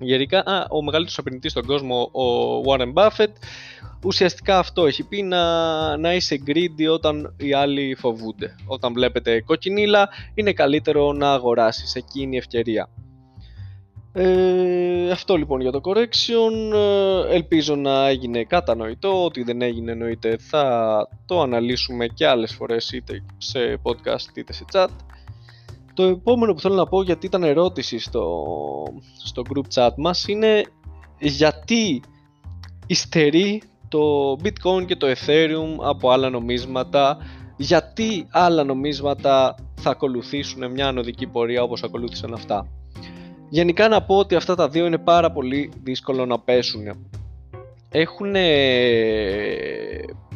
Γενικά, 0.00 0.66
ο 0.70 0.82
μεγαλύτερος 0.82 1.18
απεινητής 1.18 1.50
στον 1.50 1.66
κόσμο, 1.66 2.00
ο 2.00 2.60
Warren 2.66 2.92
Buffett, 2.92 3.32
ουσιαστικά 4.04 4.58
αυτό 4.58 4.86
έχει 4.86 5.02
πει 5.04 5.22
να, 5.22 5.96
να 5.96 6.14
είσαι 6.14 6.42
greedy 6.46 6.92
όταν 6.92 7.34
οι 7.38 7.52
άλλοι 7.52 7.94
φοβούνται. 7.98 8.54
Όταν 8.66 8.92
βλέπετε 8.92 9.40
κοκκινίλα 9.40 10.08
είναι 10.34 10.52
καλύτερο 10.52 11.12
να 11.12 11.32
αγοράσεις, 11.32 11.94
εκεί 11.94 12.20
είναι 12.22 12.34
η 12.34 12.38
ευκαιρία. 12.38 12.88
Ε, 14.12 15.10
αυτό 15.10 15.36
λοιπόν 15.36 15.60
για 15.60 15.70
το 15.70 15.80
correction 15.84 16.74
ε, 16.74 17.34
ελπίζω 17.34 17.76
να 17.76 18.08
έγινε 18.08 18.44
κατανοητό 18.44 19.24
ότι 19.24 19.42
δεν 19.42 19.62
έγινε 19.62 19.92
εννοείται 19.92 20.36
θα 20.38 21.08
το 21.26 21.40
αναλύσουμε 21.40 22.06
και 22.06 22.26
άλλες 22.26 22.54
φορές 22.54 22.92
είτε 22.92 23.24
σε 23.38 23.80
podcast 23.82 24.36
είτε 24.36 24.52
σε 24.52 24.64
chat 24.72 24.88
το 26.00 26.06
επόμενο 26.06 26.52
που 26.54 26.60
θέλω 26.60 26.74
να 26.74 26.86
πω 26.86 27.02
γιατί 27.02 27.26
ήταν 27.26 27.42
ερώτηση 27.42 27.98
στο, 27.98 28.44
στο 29.24 29.42
group 29.48 29.74
chat 29.74 29.90
μας 29.96 30.28
είναι 30.28 30.62
γιατί 31.18 32.02
υστερεί 32.86 33.62
το 33.88 34.32
bitcoin 34.32 34.86
και 34.86 34.96
το 34.96 35.06
ethereum 35.06 35.84
από 35.84 36.10
άλλα 36.10 36.30
νομίσματα 36.30 37.18
γιατί 37.56 38.26
άλλα 38.30 38.64
νομίσματα 38.64 39.54
θα 39.74 39.90
ακολουθήσουν 39.90 40.70
μια 40.70 40.86
ανωδική 40.86 41.26
πορεία 41.26 41.62
όπως 41.62 41.82
ακολούθησαν 41.82 42.32
αυτά. 42.32 42.66
Γενικά 43.48 43.88
να 43.88 44.02
πω 44.02 44.16
ότι 44.16 44.34
αυτά 44.34 44.54
τα 44.54 44.68
δύο 44.68 44.86
είναι 44.86 44.98
πάρα 44.98 45.32
πολύ 45.32 45.72
δύσκολο 45.82 46.26
να 46.26 46.38
πέσουν. 46.38 46.82
Έχουν 47.88 48.34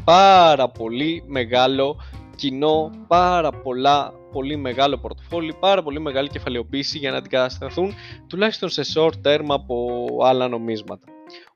πάρα 0.05 0.69
πολύ 0.69 1.25
μεγάλο 1.27 1.97
κοινό, 2.37 2.91
πάρα 3.07 3.51
πολλά 3.51 4.13
πολύ 4.35 4.57
μεγάλο 4.57 4.99
πορτφόλι, 4.99 5.55
πάρα 5.61 5.83
πολύ 5.83 6.01
μεγάλη 6.01 6.29
κεφαλαιοποίηση 6.29 6.99
για 6.99 7.11
να 7.11 7.17
αντικατασταθούν 7.17 7.95
τουλάχιστον 8.29 8.69
σε 8.69 8.83
short 8.95 9.27
term 9.27 9.45
από 9.49 9.97
άλλα 10.23 10.49
νομίσματα. 10.49 11.07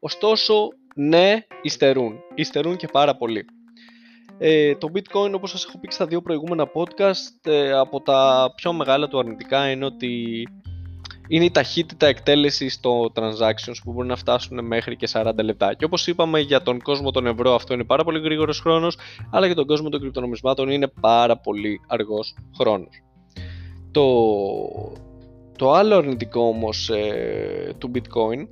Ωστόσο, 0.01 0.69
ναι, 0.95 1.47
υστερούν. 1.63 2.19
Υστερούν 2.35 2.77
και 2.77 2.89
πάρα 2.93 3.17
πολύ. 3.17 3.45
Ε, 4.39 4.75
το 4.75 4.89
bitcoin 4.95 5.33
όπως 5.33 5.51
σας 5.51 5.65
έχω 5.65 5.79
πει 5.79 5.89
στα 5.91 6.07
δύο 6.07 6.23
προηγούμενα 6.23 6.71
podcast 6.75 7.51
ε, 7.51 7.73
από 7.73 8.01
τα 8.01 8.53
πιο 8.57 8.73
μεγάλα 8.73 9.09
του 9.09 9.19
αρνητικά 9.19 9.71
είναι 9.71 9.85
ότι 9.85 10.43
είναι 11.29 11.45
η 11.45 11.51
ταχύτητα 11.51 12.07
εκτέλεσης 12.07 12.81
των 12.81 13.13
transactions 13.15 13.77
που 13.85 13.93
μπορεί 13.93 14.09
να 14.09 14.17
φτάσουν 14.17 14.67
μέχρι 14.67 14.97
και 14.97 15.09
40 15.13 15.33
λεπτά. 15.43 15.75
Και 15.75 15.85
όπως 15.85 16.07
είπαμε 16.07 16.41
για 16.41 16.63
τον 16.63 16.81
κόσμο 16.81 17.11
των 17.11 17.27
ευρώ 17.27 17.55
αυτό 17.55 17.75
είναι 17.75 17.85
πάρα 17.85 18.05
πολύ 18.05 18.21
γρήγορος 18.21 18.61
χρόνος, 18.61 18.97
αλλά 19.31 19.47
για 19.47 19.55
τον 19.55 19.67
κόσμο 19.67 19.89
των 19.89 20.01
κρυπτονομισμάτων 20.01 20.71
είναι 20.71 20.93
πάρα 21.01 21.37
πολύ 21.37 21.81
αργός 21.87 22.37
χρόνος. 22.57 23.03
Το, 23.91 24.05
το 25.59 25.73
άλλο 25.73 25.97
αρνητικό 25.97 26.41
όμως 26.41 26.91
ε, 26.91 27.75
του 27.79 27.91
bitcoin 27.95 28.49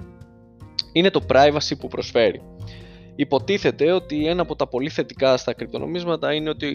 είναι 0.93 1.11
το 1.11 1.21
privacy 1.29 1.79
που 1.79 1.89
προσφέρει. 1.89 2.43
Υποτίθεται 3.17 3.93
ότι 3.93 4.27
ένα 4.27 4.43
από 4.43 4.57
τα 4.57 4.69
πολύ 4.69 4.89
θετικά 4.89 5.37
στα 5.37 5.53
κρυπτονομίσματα 5.53 6.35
είναι 6.35 6.49
ότι 6.49 6.69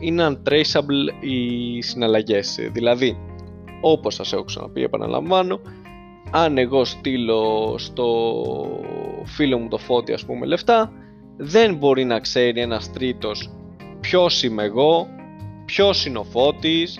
είναι 0.00 0.26
untraceable 0.28 1.24
οι 1.24 1.82
συναλλαγές. 1.82 2.58
Δηλαδή, 2.72 3.16
όπως 3.80 4.14
σας 4.14 4.32
έχω 4.32 4.44
ξαναπεί, 4.44 4.82
επαναλαμβάνω, 4.82 5.60
αν 6.30 6.58
εγώ 6.58 6.84
στείλω 6.84 7.74
στο 7.78 8.06
φίλο 9.24 9.58
μου 9.58 9.68
το 9.68 9.78
φώτι 9.78 10.12
ας 10.12 10.24
πούμε 10.24 10.46
λεφτά, 10.46 10.92
δεν 11.36 11.74
μπορεί 11.74 12.04
να 12.04 12.20
ξέρει 12.20 12.60
ένας 12.60 12.92
τρίτος 12.92 13.50
ποιος 14.00 14.42
είμαι 14.42 14.62
εγώ, 14.62 15.06
ποιος 15.64 16.06
είναι 16.06 16.18
ο 16.18 16.24
φώτης 16.24 16.98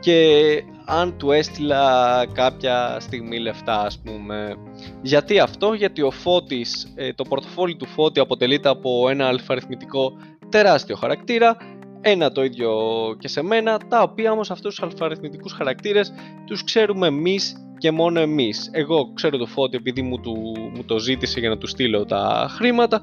και 0.00 0.62
αν 0.84 1.16
του 1.16 1.30
έστειλα 1.30 2.26
κάποια 2.32 2.96
στιγμή 3.00 3.38
λεφτά 3.38 3.80
ας 3.80 3.98
πούμε. 4.04 4.56
Γιατί 5.02 5.38
αυτό, 5.38 5.72
γιατί 5.72 6.02
ο 6.02 6.10
Φώτης, 6.10 6.92
ε, 6.94 7.12
το 7.12 7.24
πορτοφόλι 7.24 7.76
του 7.76 7.86
Φώτη 7.86 8.20
αποτελείται 8.20 8.68
από 8.68 9.08
ένα 9.08 9.26
αλφαριθμητικό 9.26 10.12
τεράστιο 10.48 10.96
χαρακτήρα 10.96 11.56
ένα 12.02 12.32
το 12.32 12.44
ίδιο 12.44 12.72
και 13.18 13.28
σε 13.28 13.42
μένα, 13.42 13.78
τα 13.88 14.02
οποία 14.02 14.32
όμως 14.32 14.50
αυτούς 14.50 14.74
τους 14.74 14.84
αλφαριθμητικούς 14.84 15.52
χαρακτήρες 15.52 16.12
τους 16.46 16.64
ξέρουμε 16.64 17.06
εμείς 17.06 17.56
και 17.78 17.90
μόνο 17.90 18.20
εμείς. 18.20 18.70
Εγώ 18.72 19.12
ξέρω 19.12 19.38
το 19.38 19.46
Φώτη 19.46 19.76
επειδή 19.76 20.02
μου, 20.02 20.20
του, 20.20 20.54
μου 20.74 20.84
το 20.84 20.98
ζήτησε 20.98 21.40
για 21.40 21.48
να 21.48 21.58
του 21.58 21.66
στείλω 21.66 22.04
τα 22.04 22.46
χρήματα, 22.50 23.00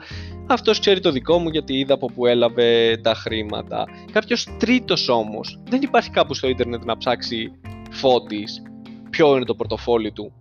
αυτός 0.48 0.79
ξέρει 0.79 1.00
το 1.00 1.12
δικό 1.12 1.38
μου 1.38 1.50
γιατί 1.50 1.77
είδα 1.77 1.94
από 1.94 2.06
που 2.06 2.25
έλαβε 2.25 3.00
τα 3.03 3.13
χρήματα. 3.13 3.86
Κάποιος 4.12 4.48
τρίτος 4.60 5.10
όμως, 5.10 5.60
δεν 5.70 5.82
υπάρχει 5.82 6.10
κάπου 6.10 6.34
στο 6.34 6.48
ίντερνετ 6.48 6.84
να 6.84 6.98
ψάξει 6.98 7.51
Φώτης 7.91 8.62
ποιο 9.10 9.36
είναι 9.36 9.46
το 9.46 9.56
πορτοφόλι 9.56 10.12
του 10.12 10.32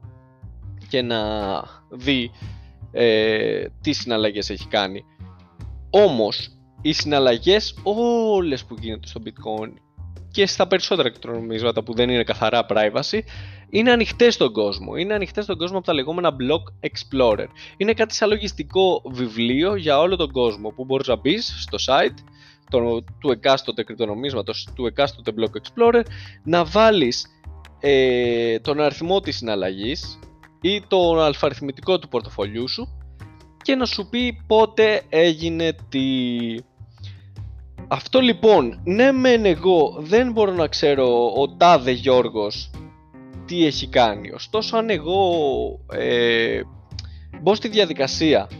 και 0.88 1.02
να 1.02 1.20
δει 1.90 2.30
ε, 2.92 3.64
τι 3.80 3.92
συναλλαγές 3.92 4.50
έχει 4.50 4.68
κάνει. 4.68 5.04
Όμως 5.90 6.57
οι 6.82 6.92
συναλλαγές 6.92 7.74
όλες 7.82 8.64
που 8.64 8.76
γίνονται 8.80 9.06
στο 9.06 9.20
bitcoin 9.24 9.72
και 10.30 10.46
στα 10.46 10.66
περισσότερα 10.66 11.08
κρυπτονομίσματα 11.08 11.82
που 11.82 11.94
δεν 11.94 12.10
είναι 12.10 12.24
καθαρά 12.24 12.66
privacy 12.68 13.20
είναι 13.70 13.90
ανοιχτές 13.90 14.34
στον 14.34 14.52
κόσμο. 14.52 14.96
Είναι 14.96 15.14
ανοιχτές 15.14 15.44
στον 15.44 15.56
κόσμο 15.56 15.76
από 15.76 15.86
τα 15.86 15.92
λεγόμενα 15.92 16.36
Block 16.40 16.88
Explorer. 16.88 17.46
Είναι 17.76 17.92
κάτι 17.92 18.14
σαν 18.14 18.28
λογιστικό 18.28 19.02
βιβλίο 19.04 19.74
για 19.74 19.98
όλο 19.98 20.16
τον 20.16 20.30
κόσμο 20.30 20.68
που 20.68 20.84
μπορείς 20.84 21.06
να 21.06 21.16
μπεις 21.16 21.54
στο 21.58 21.78
site 21.86 22.14
το, 22.70 23.04
του 23.20 23.30
εκάστοτε 23.30 23.82
κρυπτονομίσματος, 23.82 24.68
του 24.74 24.86
εκάστοτε 24.86 25.32
Block 25.38 25.50
Explorer, 25.60 26.02
να 26.44 26.64
βάλεις 26.64 27.26
ε, 27.80 28.58
τον 28.58 28.80
αριθμό 28.80 29.20
της 29.20 29.36
συναλλαγής 29.36 30.18
ή 30.60 30.82
τον 30.88 31.20
αλφαριθμητικό 31.20 31.98
του 31.98 32.08
πορτοφολιού 32.08 32.68
σου 32.68 32.98
και 33.62 33.74
να 33.74 33.84
σου 33.84 34.08
πει 34.08 34.44
πότε 34.46 35.02
έγινε 35.08 35.74
τι. 35.88 36.00
Αυτό 37.90 38.20
λοιπόν, 38.20 38.80
ναι 38.84 39.12
μεν 39.12 39.44
εγώ 39.44 39.96
δεν 39.98 40.32
μπορώ 40.32 40.52
να 40.52 40.66
ξέρω 40.66 41.32
ο 41.36 41.56
τάδε 41.56 41.90
Γιώργος 41.90 42.70
τι 43.46 43.66
έχει 43.66 43.88
κάνει. 43.88 44.30
Ωστόσο 44.30 44.76
αν 44.76 44.90
εγώ 44.90 45.20
ε, 45.92 46.60
μπω 47.40 47.54
στη 47.54 47.68
διαδικασία 47.68 48.50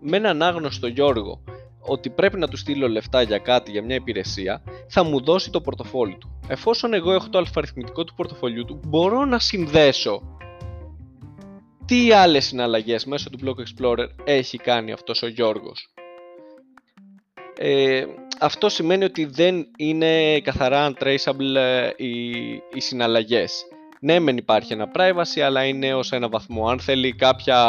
με 0.00 0.16
έναν 0.16 0.42
άγνωστο 0.42 0.86
Γιώργο 0.86 1.42
ότι 1.80 2.10
πρέπει 2.10 2.38
να 2.38 2.48
του 2.48 2.56
στείλω 2.56 2.88
λεφτά 2.88 3.22
για 3.22 3.38
κάτι, 3.38 3.70
για 3.70 3.82
μια 3.82 3.94
υπηρεσία, 3.94 4.62
θα 4.88 5.04
μου 5.04 5.20
δώσει 5.24 5.50
το 5.50 5.60
πορτοφόλι 5.60 6.16
του. 6.16 6.40
Εφόσον 6.48 6.94
εγώ 6.94 7.12
έχω 7.12 7.28
το 7.28 7.38
αλφαριθμητικό 7.38 8.04
του 8.04 8.14
πορτοφολιού 8.14 8.64
του, 8.64 8.80
μπορώ 8.86 9.24
να 9.24 9.38
συνδέσω 9.38 10.22
τι 11.84 12.12
άλλες 12.12 12.44
συναλλαγές 12.44 13.04
μέσω 13.04 13.30
του 13.30 13.38
Block 13.44 13.60
Explorer 13.60 14.06
έχει 14.24 14.58
κάνει 14.58 14.92
αυτός 14.92 15.22
ο 15.22 15.26
Γιώργος. 15.26 15.88
Ε, 17.58 18.04
αυτό 18.40 18.68
σημαίνει 18.68 19.04
ότι 19.04 19.24
δεν 19.24 19.66
είναι 19.76 20.40
καθαρά 20.40 20.92
untraceable 20.92 21.54
ε, 21.56 21.88
οι, 21.96 22.30
οι 22.74 22.80
συναλλαγές. 22.80 23.64
Ναι, 24.00 24.18
μεν 24.18 24.36
υπάρχει 24.36 24.72
ένα 24.72 24.90
privacy, 24.94 25.40
αλλά 25.40 25.64
είναι 25.64 25.94
ως 25.94 26.12
ένα 26.12 26.28
βαθμό. 26.28 26.68
Αν 26.68 26.80
θέλει 26.80 27.12
κάποια 27.12 27.60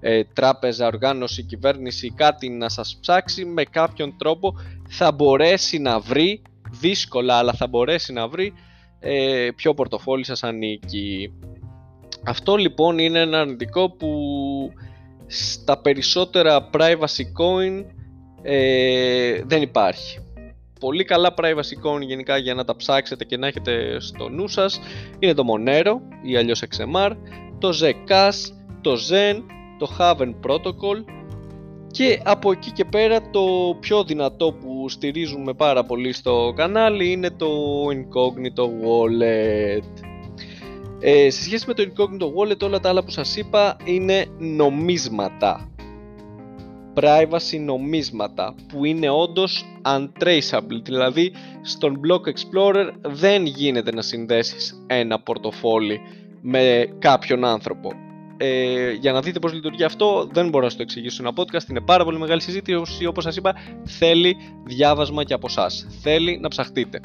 ε, 0.00 0.24
τράπεζα, 0.24 0.86
οργάνωση, 0.86 1.42
κυβέρνηση 1.42 2.12
κάτι 2.16 2.48
να 2.48 2.68
σας 2.68 2.98
ψάξει, 3.00 3.44
με 3.44 3.64
κάποιον 3.64 4.16
τρόπο 4.16 4.54
θα 4.88 5.12
μπορέσει 5.12 5.78
να 5.78 6.00
βρει, 6.00 6.42
δύσκολα, 6.70 7.34
αλλά 7.34 7.52
θα 7.52 7.66
μπορέσει 7.66 8.12
να 8.12 8.28
βρει 8.28 8.52
ε, 9.00 9.48
ποιο 9.56 9.74
πορτοφόλι 9.74 10.24
σας 10.24 10.42
ανήκει. 10.42 11.32
Αυτό 12.24 12.56
λοιπόν 12.56 12.98
είναι 12.98 13.20
ένα 13.20 13.40
αρνητικό 13.40 13.90
που 13.90 14.10
στα 15.26 15.78
περισσότερα 15.78 16.70
privacy 16.72 17.24
coin 17.40 17.84
ε, 18.42 19.42
δεν 19.44 19.62
υπάρχει. 19.62 20.20
Πολύ 20.80 21.04
καλά 21.04 21.34
privacy 21.36 21.86
coin 21.86 22.00
γενικά 22.00 22.36
για 22.36 22.54
να 22.54 22.64
τα 22.64 22.76
ψάξετε 22.76 23.24
και 23.24 23.36
να 23.36 23.46
έχετε 23.46 24.00
στο 24.00 24.28
νου 24.28 24.48
σας 24.48 24.80
είναι 25.18 25.34
το 25.34 25.42
Monero 25.54 25.94
ή 26.22 26.36
αλλιώς 26.36 26.62
XMR, 26.62 27.12
το 27.58 27.68
Zcash, 27.82 28.52
το 28.80 28.92
Zen, 29.10 29.42
το 29.78 29.96
Haven 29.98 30.34
Protocol 30.46 31.04
και 31.90 32.20
από 32.24 32.50
εκεί 32.50 32.70
και 32.70 32.84
πέρα 32.84 33.30
το 33.30 33.76
πιο 33.80 34.04
δυνατό 34.04 34.52
που 34.52 34.88
στηρίζουμε 34.88 35.52
πάρα 35.52 35.84
πολύ 35.84 36.12
στο 36.12 36.52
κανάλι 36.56 37.10
είναι 37.10 37.30
το 37.30 37.48
Incognito 37.86 38.64
Wallet. 38.64 40.04
Ε, 41.00 41.30
σε 41.30 41.42
σχέση 41.42 41.64
με 41.66 41.74
το 41.74 41.82
Incognito 41.82 42.24
Wallet 42.24 42.60
όλα 42.62 42.80
τα 42.80 42.88
άλλα 42.88 43.04
που 43.04 43.10
σας 43.10 43.36
είπα 43.36 43.76
είναι 43.84 44.26
νομίσματα. 44.38 45.70
Privacy 47.00 47.60
νομίσματα 47.60 48.54
που 48.68 48.84
είναι 48.84 49.10
όντως 49.10 49.64
untraceable, 49.84 50.80
δηλαδή 50.82 51.32
στον 51.62 52.00
Block 52.06 52.20
Explorer 52.28 52.90
δεν 53.02 53.46
γίνεται 53.46 53.92
να 53.92 54.02
συνδέσεις 54.02 54.84
ένα 54.86 55.20
πορτοφόλι 55.20 56.00
με 56.40 56.88
κάποιον 56.98 57.44
άνθρωπο. 57.44 57.92
Ε, 58.36 58.92
για 58.92 59.12
να 59.12 59.20
δείτε 59.20 59.38
πώς 59.38 59.52
λειτουργεί 59.52 59.84
αυτό 59.84 60.28
δεν 60.32 60.48
μπορώ 60.48 60.64
να 60.64 60.68
σας 60.68 60.76
το 60.76 60.82
εξηγήσω 60.82 61.22
ένα 61.22 61.32
podcast, 61.36 61.68
είναι 61.70 61.80
πάρα 61.80 62.04
πολύ 62.04 62.18
μεγάλη 62.18 62.40
συζήτηση 62.40 63.06
όπως 63.06 63.24
σας 63.24 63.36
είπα 63.36 63.54
θέλει 63.84 64.36
διάβασμα 64.64 65.24
και 65.24 65.34
από 65.34 65.46
εσά. 65.50 65.66
θέλει 66.02 66.38
να 66.40 66.48
ψαχτείτε. 66.48 67.00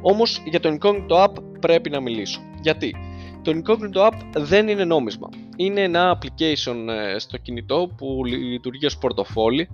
Όμως 0.00 0.42
για 0.44 0.60
το 0.60 0.78
Incognito 0.80 1.24
App 1.24 1.32
πρέπει 1.60 1.90
να 1.90 2.00
μιλήσω. 2.00 2.40
Γιατί; 2.62 3.07
Το 3.48 3.60
Incognito 3.64 4.06
App 4.06 4.14
δεν 4.34 4.68
είναι 4.68 4.84
νόμισμα. 4.84 5.28
Είναι 5.56 5.80
ένα 5.80 6.18
application 6.18 6.88
ε, 6.88 7.18
στο 7.18 7.36
κινητό 7.36 7.90
που 7.96 8.24
λειτουργεί 8.24 8.86
ως 8.86 8.98
πορτοφόλι 8.98 9.68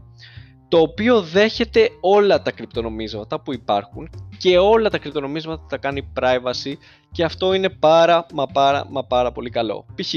το 0.69 0.79
οποίο 0.79 1.23
δέχεται 1.23 1.91
όλα 2.01 2.43
τα 2.43 2.51
κρυπτονομίσματα 2.51 3.41
που 3.41 3.53
υπάρχουν 3.53 4.11
και 4.39 4.59
όλα 4.59 4.91
τα 4.91 4.99
κρυπτονομίσματα 4.99 5.67
τα 5.69 5.77
κάνει 5.77 6.13
privacy 6.21 6.73
και 7.13 7.25
αυτό 7.25 7.55
είναι 7.55 7.69
πάρα 7.69 8.27
μα 8.35 8.47
πάρα 8.47 8.87
μα 8.91 9.05
πάρα 9.05 9.33
πολύ 9.33 9.51
καλό. 9.51 9.87
Π.χ. 9.95 10.15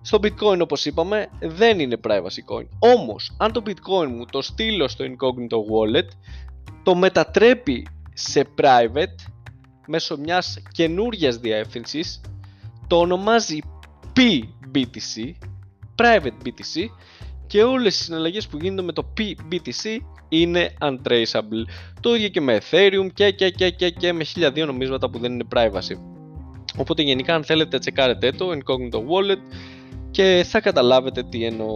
Στο 0.00 0.18
bitcoin 0.22 0.60
όπως 0.60 0.84
είπαμε 0.84 1.28
δεν 1.40 1.80
είναι 1.80 1.96
privacy 2.06 2.54
coin. 2.54 2.66
Όμως 2.78 3.36
αν 3.38 3.52
το 3.52 3.62
bitcoin 3.66 4.08
μου 4.08 4.24
το 4.30 4.42
στείλω 4.42 4.88
στο 4.88 5.04
incognito 5.04 5.56
wallet 5.56 6.08
το 6.82 6.94
μετατρέπει 6.94 7.86
σε 8.14 8.46
private 8.60 9.30
μέσω 9.86 10.16
μιας 10.18 10.62
καινούριας 10.72 11.36
διεύθυνσης 11.36 12.20
το 12.88 12.98
ονομάζει 12.98 13.58
PBTC 14.16 15.32
private 15.96 16.46
BTC 16.46 16.86
και 17.46 17.62
όλες 17.62 18.00
οι 18.00 18.02
συναλλαγές 18.02 18.46
που 18.46 18.58
γίνονται 18.60 18.82
με 18.82 18.92
το 18.92 19.12
PBTC 19.18 19.96
είναι 20.28 20.74
untraceable. 20.80 21.64
Το 22.00 22.14
ίδιο 22.14 22.28
και 22.28 22.40
με 22.40 22.60
Ethereum 22.70 23.06
και, 23.14 23.30
και, 23.30 23.50
και, 23.50 23.70
και, 23.70 23.90
και 23.90 24.12
με 24.12 24.24
χίλια 24.24 24.50
δύο 24.50 24.66
νομίσματα 24.66 25.10
που 25.10 25.18
δεν 25.18 25.32
είναι 25.32 25.44
privacy. 25.54 25.98
Οπότε 26.76 27.02
γενικά 27.02 27.34
αν 27.34 27.44
θέλετε 27.44 27.78
τσεκάρετε 27.78 28.30
το 28.30 28.50
Incognito 28.50 28.96
Wallet 28.96 29.56
και 30.10 30.44
θα 30.48 30.60
καταλάβετε 30.60 31.22
τι 31.22 31.44
εννοώ. 31.44 31.66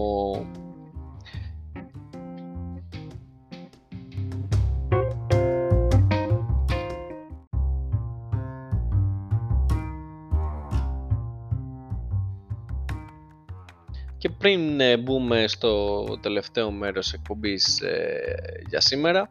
Και 14.22 14.28
πριν 14.28 14.80
ε, 14.80 14.96
μπούμε 14.96 15.48
στο 15.48 16.04
τελευταίο 16.20 16.70
μέρος 16.70 17.12
εκπομπής 17.12 17.80
ε, 17.80 18.62
για 18.68 18.80
σήμερα 18.80 19.30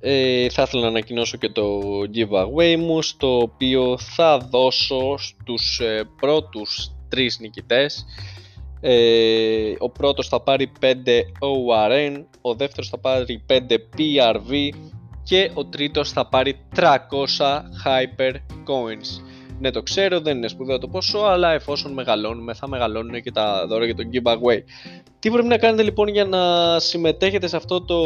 ε, 0.00 0.48
θα 0.50 0.62
ήθελα 0.62 0.82
να 0.82 0.88
ανακοινώσω 0.88 1.36
και 1.36 1.48
το 1.48 1.80
giveaway 2.14 2.76
μου 2.76 3.02
στο 3.02 3.38
οποίο 3.38 3.98
θα 3.98 4.38
δώσω 4.38 5.16
στους 5.18 5.80
ε, 5.80 6.08
πρώτους 6.20 6.92
τρεις 7.08 7.38
νικητές 7.40 8.04
ο 9.78 9.90
πρώτος 9.90 10.28
θα 10.28 10.40
πάρει 10.40 10.72
5 10.80 10.86
ORN, 11.40 12.24
ο 12.40 12.54
δεύτερος 12.54 12.88
θα 12.88 12.98
πάρει 12.98 13.44
5 13.48 13.54
PRV 13.96 14.68
και 15.22 15.50
ο 15.54 15.64
τρίτος 15.64 16.12
θα 16.12 16.28
πάρει 16.28 16.60
300 16.76 16.86
Hyper 17.84 18.34
Coins. 18.66 19.29
Ναι, 19.60 19.70
το 19.70 19.82
ξέρω, 19.82 20.20
δεν 20.20 20.36
είναι 20.36 20.48
σπουδαίο 20.48 20.78
το 20.78 20.88
ποσό, 20.88 21.18
αλλά 21.18 21.52
εφόσον 21.52 21.92
μεγαλώνουμε, 21.92 22.54
θα 22.54 22.68
μεγαλώνουν 22.68 23.22
και 23.22 23.32
τα 23.32 23.66
δώρα 23.66 23.84
για 23.84 23.94
το 23.94 24.02
giveaway. 24.12 24.58
Τι 25.18 25.30
πρέπει 25.30 25.48
να 25.48 25.58
κάνετε 25.58 25.82
λοιπόν 25.82 26.08
για 26.08 26.24
να 26.24 26.78
συμμετέχετε 26.78 27.46
σε 27.46 27.56
αυτό 27.56 27.84
το 27.84 28.02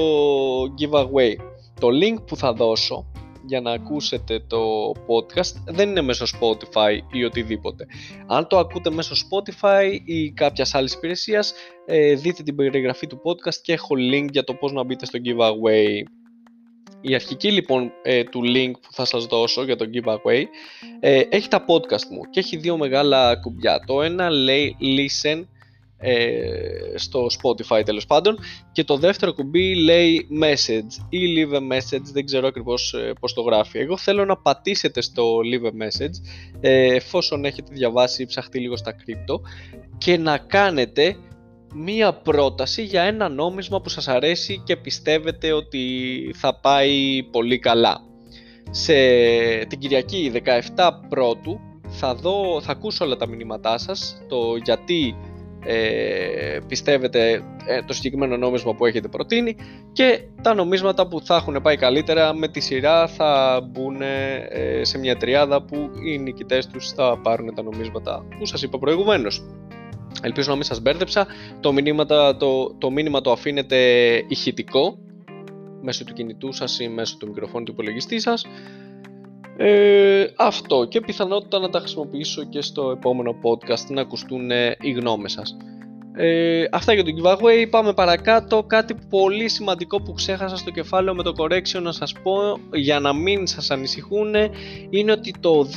giveaway; 0.81 1.35
Το 1.81 1.89
link 1.89 2.27
που 2.27 2.37
θα 2.37 2.53
δώσω 2.53 3.07
για 3.47 3.61
να 3.61 3.73
ακούσετε 3.73 4.45
το 4.47 4.59
podcast 4.91 5.63
δεν 5.67 5.89
είναι 5.89 6.01
μέσω 6.01 6.25
Spotify 6.25 6.99
ή 7.13 7.25
οτιδήποτε. 7.25 7.87
Αν 8.27 8.47
το 8.47 8.59
ακούτε 8.59 8.91
μέσω 8.91 9.15
Spotify 9.15 9.99
ή 10.05 10.31
κάποιας 10.31 10.75
άλλης 10.75 10.95
υπηρεσίας, 10.95 11.55
ε, 11.87 12.15
δείτε 12.15 12.43
την 12.43 12.57
περιγραφή 12.57 13.07
του 13.07 13.21
podcast 13.25 13.57
και 13.63 13.73
έχω 13.73 13.95
link 14.13 14.27
για 14.31 14.45
το 14.45 14.55
πώς 14.55 14.73
να 14.73 14.85
μπείτε 14.85 15.07
στο 15.07 15.19
giveaway. 15.25 16.03
Η 17.07 17.15
αρχική 17.15 17.53
λοιπόν 17.53 17.93
ε, 18.03 18.25
του 18.25 18.41
link 18.45 18.71
που 18.83 18.93
θα 18.93 19.05
σας 19.05 19.27
δώσω 19.27 19.65
για 19.65 19.77
το 19.77 19.85
giveaway 19.95 20.45
ε, 21.01 21.23
έχει 21.29 21.49
τα 21.49 21.65
podcast 21.69 22.07
μου 22.11 22.21
και 22.31 22.41
έχει 22.41 22.57
δύο 22.57 22.77
μεγάλα 22.77 23.37
κουμπιά. 23.37 23.85
Το 23.87 24.03
ένα 24.03 24.31
λέει 24.31 24.77
listen 24.81 25.45
ε, 25.99 26.95
στο 26.95 27.27
Spotify 27.27 27.83
τέλος 27.85 28.07
πάντων 28.07 28.39
και 28.73 28.85
το 28.85 28.97
δεύτερο 28.97 29.33
κουμπί 29.33 29.75
λέει 29.75 30.29
message 30.43 31.07
ή 31.09 31.19
leave 31.37 31.55
a 31.55 31.73
message, 31.73 32.05
δεν 32.13 32.25
ξέρω 32.25 32.47
ακριβώς 32.47 32.95
ε, 32.95 33.13
πώς 33.21 33.35
το 33.35 33.43
γράφει. 33.43 33.79
Εγώ 33.79 33.97
θέλω 33.97 34.25
να 34.25 34.37
πατήσετε 34.37 35.01
στο 35.01 35.39
leave 35.53 35.67
a 35.67 35.83
message 35.83 36.15
ε, 36.61 36.95
εφόσον 36.95 37.45
έχετε 37.45 37.73
διαβάσει 37.75 38.23
ή 38.23 38.27
ψαχτεί 38.27 38.59
λίγο 38.59 38.77
στα 38.77 38.95
crypto 38.95 39.41
και 39.99 40.19
να 40.19 40.39
κάνετε 40.39 41.17
μία 41.75 42.13
πρόταση 42.13 42.83
για 42.83 43.03
ένα 43.03 43.29
νόμισμα 43.29 43.81
που 43.81 43.89
σας 43.89 44.09
αρέσει 44.09 44.63
και 44.65 44.77
πιστεύετε 44.77 45.53
ότι 45.53 45.87
θα 46.35 46.61
πάει 46.61 47.23
πολύ 47.31 47.59
καλά. 47.59 48.01
Σε 48.71 48.95
την 49.69 49.79
Κυριακή 49.79 50.33
17 50.77 50.91
πρώτου 51.09 51.61
θα, 51.89 52.15
δω, 52.15 52.61
θα 52.61 52.73
ακούσω 52.73 53.05
όλα 53.05 53.17
τα 53.17 53.29
μηνύματά 53.29 53.79
σας, 53.79 54.23
το 54.29 54.57
γιατί 54.65 55.17
ε, 55.67 56.59
πιστεύετε 56.67 57.43
ε, 57.67 57.83
το 57.83 57.93
συγκεκριμένο 57.93 58.37
νόμισμα 58.37 58.75
που 58.75 58.87
έχετε 58.87 59.09
προτείνει 59.09 59.57
και 59.93 60.21
τα 60.43 60.55
νομίσματα 60.55 61.09
που 61.09 61.21
θα 61.21 61.37
έχουν 61.37 61.63
πάει 61.63 61.77
καλύτερα 61.77 62.35
με 62.35 62.49
τη 62.49 62.61
σειρά 62.61 63.07
θα 63.09 63.61
μπουν 63.71 64.03
ε, 64.03 64.81
σε 64.83 64.99
μια 64.99 65.17
τριάδα 65.17 65.63
που 65.63 65.91
οι 66.07 66.19
νικητές 66.19 66.67
τους 66.67 66.93
θα 66.93 67.19
πάρουν 67.23 67.55
τα 67.55 67.63
νομίσματα 67.63 68.25
που 68.39 68.47
σας 68.47 68.63
είπα 68.63 68.79
προηγουμένως. 68.79 69.43
Ελπίζω 70.25 70.51
να 70.51 70.55
μην 70.55 70.65
σας 70.65 70.81
μπέρδεψα. 70.81 71.27
Το, 71.61 71.75
το, 72.39 72.75
το 72.79 72.91
μήνυμα 72.91 73.21
το 73.21 73.33
αφήνετε 73.33 73.77
ηχητικό 74.29 74.99
μέσω 75.81 76.05
του 76.05 76.13
κινητού 76.13 76.53
σας 76.53 76.81
ή 76.81 76.89
μέσω 76.89 77.17
του 77.17 77.27
μικροφόνου 77.27 77.65
του 77.65 77.73
υπολογιστή 77.73 78.21
σας. 78.21 78.47
Ε, 79.57 80.27
αυτό 80.37 80.85
και 80.85 81.01
πιθανότητα 81.01 81.59
να 81.59 81.71
τα 81.71 81.79
χρησιμοποιήσω 81.79 82.45
και 82.45 82.61
στο 82.61 82.91
επόμενο 82.91 83.37
podcast 83.43 83.87
να 83.89 84.01
ακουστούν 84.01 84.51
οι 84.81 84.91
γνώμες 84.91 85.33
σας. 85.33 85.57
Ε, 86.17 86.65
αυτά 86.71 86.93
για 86.93 87.05
το 87.05 87.11
giveaway. 87.19 87.67
Πάμε 87.71 87.93
παρακάτω. 87.93 88.63
Κάτι 88.63 88.95
πολύ 89.09 89.49
σημαντικό 89.49 90.03
που 90.03 90.13
ξέχασα 90.13 90.57
στο 90.57 90.71
κεφάλαιο 90.71 91.15
με 91.15 91.23
το 91.23 91.33
correction 91.37 91.83
να 91.83 91.93
σας 91.93 92.13
πω 92.23 92.59
για 92.73 93.01
να 93.01 93.13
μην 93.13 93.47
σας 93.47 93.71
ανησυχούν 93.71 94.35
είναι 94.91 95.13
ότι 95.13 95.35
το 95.41 95.69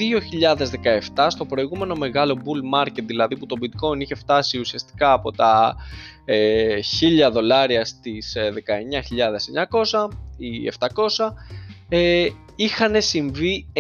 2017 1.16 1.28
στο 1.30 1.46
προηγούμενο 1.46 1.96
μεγάλο 1.96 2.38
bull 2.46 2.80
market 2.80 3.04
δηλαδή 3.06 3.38
που 3.38 3.46
το 3.46 3.56
bitcoin 3.62 4.00
είχε 4.00 4.16
φτάσει 4.16 4.60
ουσιαστικά 4.60 5.14
από 5.14 5.32
τα 5.32 5.76
ε, 6.26 6.80
1000 7.28 7.32
δολάρια 7.32 7.86
στις 7.86 8.38
19.900 8.38 10.10
ε, 10.40 10.46
ή 10.46 10.72
700 10.80 10.88
ε, 11.90 12.28
είχαν 12.56 13.02
συμβεί 13.02 13.68
9 13.74 13.80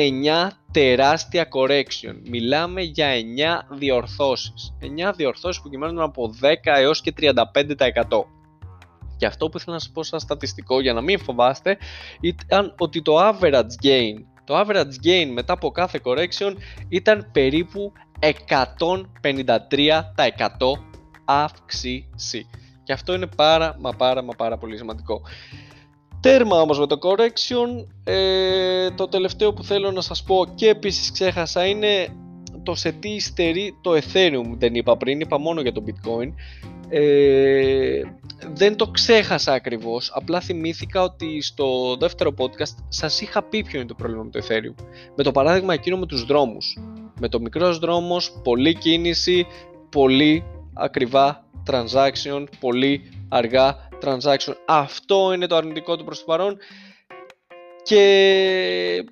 τεράστια 0.78 1.48
correction. 1.52 2.16
Μιλάμε 2.30 2.82
για 2.82 3.08
9 3.70 3.76
διορθώσεις. 3.78 4.74
9 4.82 5.14
διορθώσεις 5.16 5.62
που 5.62 5.70
κυμαίνονταν 5.70 6.04
από 6.04 6.34
10 6.42 6.56
έως 6.64 7.02
και 7.02 7.14
35%. 7.18 7.34
Και 9.18 9.26
αυτό 9.26 9.50
που 9.50 9.58
ήθελα 9.58 9.74
να 9.74 9.80
σας 9.80 9.92
πω 9.92 10.04
σαν 10.04 10.20
στατιστικό 10.20 10.82
για 10.82 10.94
να 10.94 11.02
μην 11.02 11.20
φοβάστε 11.20 11.78
ήταν 12.22 12.74
ότι 12.78 13.02
το 13.02 13.30
average 13.30 13.86
gain, 13.86 14.14
το 14.44 14.60
average 14.60 15.06
gain 15.06 15.30
μετά 15.34 15.54
από 15.54 15.72
κάθε 15.72 16.02
correction 16.04 16.54
ήταν 16.90 17.30
περίπου 17.32 17.92
153% 18.20 18.38
αύξηση. 21.26 22.50
Και 22.84 22.94
αυτό 22.94 23.14
είναι 23.14 23.28
πάρα 23.36 23.76
μα 23.80 23.92
πάρα 23.92 24.24
μα 24.24 24.34
πάρα 24.34 24.58
πολύ 24.58 24.78
σημαντικό. 24.78 25.22
Τέρμα 26.28 26.62
όμως 26.62 26.80
με 26.80 26.88
το 26.88 26.98
correction, 27.02 27.86
ε, 28.04 28.92
το 28.92 29.08
τελευταίο 29.08 29.54
που 29.54 29.64
θέλω 29.64 29.92
να 29.92 30.02
σας 30.02 30.24
πω 30.24 30.46
και 30.56 30.70
επίσης 30.70 31.12
ξέχασα 31.12 31.66
είναι 31.66 32.08
το 32.64 32.76
σε 32.76 32.92
τι 32.92 33.10
υστερεί 33.10 33.78
το 33.82 33.92
Ethereum 33.92 34.56
δεν 34.58 34.76
είπα 34.76 34.98
πριν, 34.98 35.20
είπα 35.20 35.40
μόνο 35.40 35.62
για 35.62 35.72
το 35.72 35.84
Bitcoin. 35.88 36.34
Ε, 36.90 38.02
δεν 38.54 38.76
το 38.76 38.88
ξέχασα 38.88 39.54
ακριβώς, 39.54 40.12
απλά 40.14 40.40
θυμήθηκα 40.40 41.04
ότι 41.04 41.42
στο 41.42 41.96
δεύτερο 42.00 42.34
podcast 42.38 42.76
σας 42.88 43.22
είχα 43.22 43.44
πει 43.44 43.64
ποιο 43.64 43.80
είναι 43.80 43.88
το 43.88 43.96
πρόβλημα 43.96 44.24
με 44.24 44.30
το 44.30 44.40
Ethereum. 44.48 44.84
Με 45.16 45.24
το 45.24 45.32
παράδειγμα 45.32 45.74
εκείνο 45.74 45.98
με 45.98 46.06
τους 46.06 46.26
δρόμους. 46.26 46.78
Με 47.20 47.30
το 47.30 47.40
μικρός 47.40 47.80
δρόμος, 47.80 48.40
πολλή 48.44 48.74
κίνηση, 48.74 49.46
πολύ 49.90 50.44
ακριβά 50.74 51.46
transaction, 51.70 52.44
πολύ 52.60 53.02
αργά 53.30 53.87
transaction. 54.04 54.54
Αυτό 54.66 55.34
είναι 55.34 55.48
το 55.48 55.56
αρνητικό 55.56 55.98
του 55.98 56.04
προς 56.04 56.20
το 56.20 56.26
παρόν 56.26 56.58
και 57.84 59.04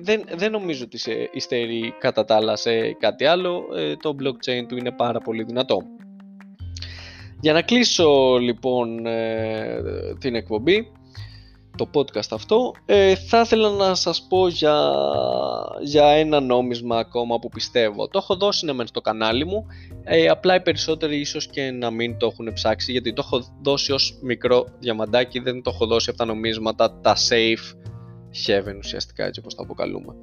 δεν, 0.00 0.24
δεν 0.34 0.50
νομίζω 0.50 0.84
ότι 0.84 0.98
σε 0.98 1.30
υστερεί 1.32 1.94
κατά 1.98 2.24
τα 2.24 2.36
άλλα 2.36 2.56
σε 2.56 2.92
κάτι 2.92 3.24
άλλο. 3.24 3.64
Ε, 3.76 3.96
το 3.96 4.16
blockchain 4.20 4.66
του 4.68 4.76
είναι 4.76 4.90
πάρα 4.90 5.20
πολύ 5.20 5.42
δυνατό. 5.42 5.82
Για 7.40 7.52
να 7.52 7.62
κλείσω 7.62 8.38
λοιπόν 8.40 9.06
ε, 9.06 9.82
την 10.18 10.34
εκπομπή, 10.34 10.92
το 11.76 11.90
podcast 11.94 12.28
αυτό, 12.30 12.74
ε, 12.86 13.14
θα 13.14 13.40
ήθελα 13.40 13.70
να 13.70 13.94
σας 13.94 14.26
πω 14.28 14.48
για, 14.48 14.92
για 15.82 16.06
ένα 16.06 16.40
νόμισμα 16.40 16.96
ακόμα 16.98 17.38
που 17.38 17.48
πιστεύω. 17.48 18.08
Το 18.08 18.18
έχω 18.18 18.36
δώσει 18.36 18.64
ναι, 18.64 18.86
στο 18.86 19.00
κανάλι 19.00 19.44
μου, 19.44 19.66
ε, 20.04 20.26
απλά 20.26 20.54
οι 20.54 20.60
περισσότεροι 20.60 21.20
ίσως 21.20 21.46
και 21.46 21.70
να 21.70 21.90
μην 21.90 22.18
το 22.18 22.26
έχουν 22.26 22.52
ψάξει 22.52 22.92
γιατί 22.92 23.12
το 23.12 23.22
έχω 23.24 23.44
δώσει 23.62 23.92
ως 23.92 24.18
μικρό 24.22 24.64
διαμαντάκι, 24.78 25.38
δεν 25.38 25.62
το 25.62 25.70
έχω 25.74 25.86
δώσει 25.86 26.10
από 26.10 26.18
τα 26.18 26.24
νομίσματα, 26.24 27.00
τα 27.00 27.16
safe 27.28 27.76
heaven 28.46 28.76
ουσιαστικά 28.78 29.24
έτσι 29.24 29.40
όπως 29.40 29.54
τα 29.54 29.62
αποκαλούμε. 29.62 30.14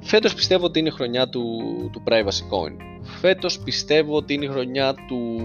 φέτος 0.00 0.34
πιστεύω 0.34 0.64
ότι 0.64 0.78
είναι 0.78 0.88
η 0.88 0.92
χρονιά 0.92 1.28
του, 1.28 1.62
του 1.92 2.02
privacy 2.06 2.54
coin. 2.54 2.76
Φέτος 3.02 3.58
πιστεύω 3.58 4.16
ότι 4.16 4.34
είναι 4.34 4.44
η 4.44 4.48
χρονιά 4.48 4.94
του 5.08 5.40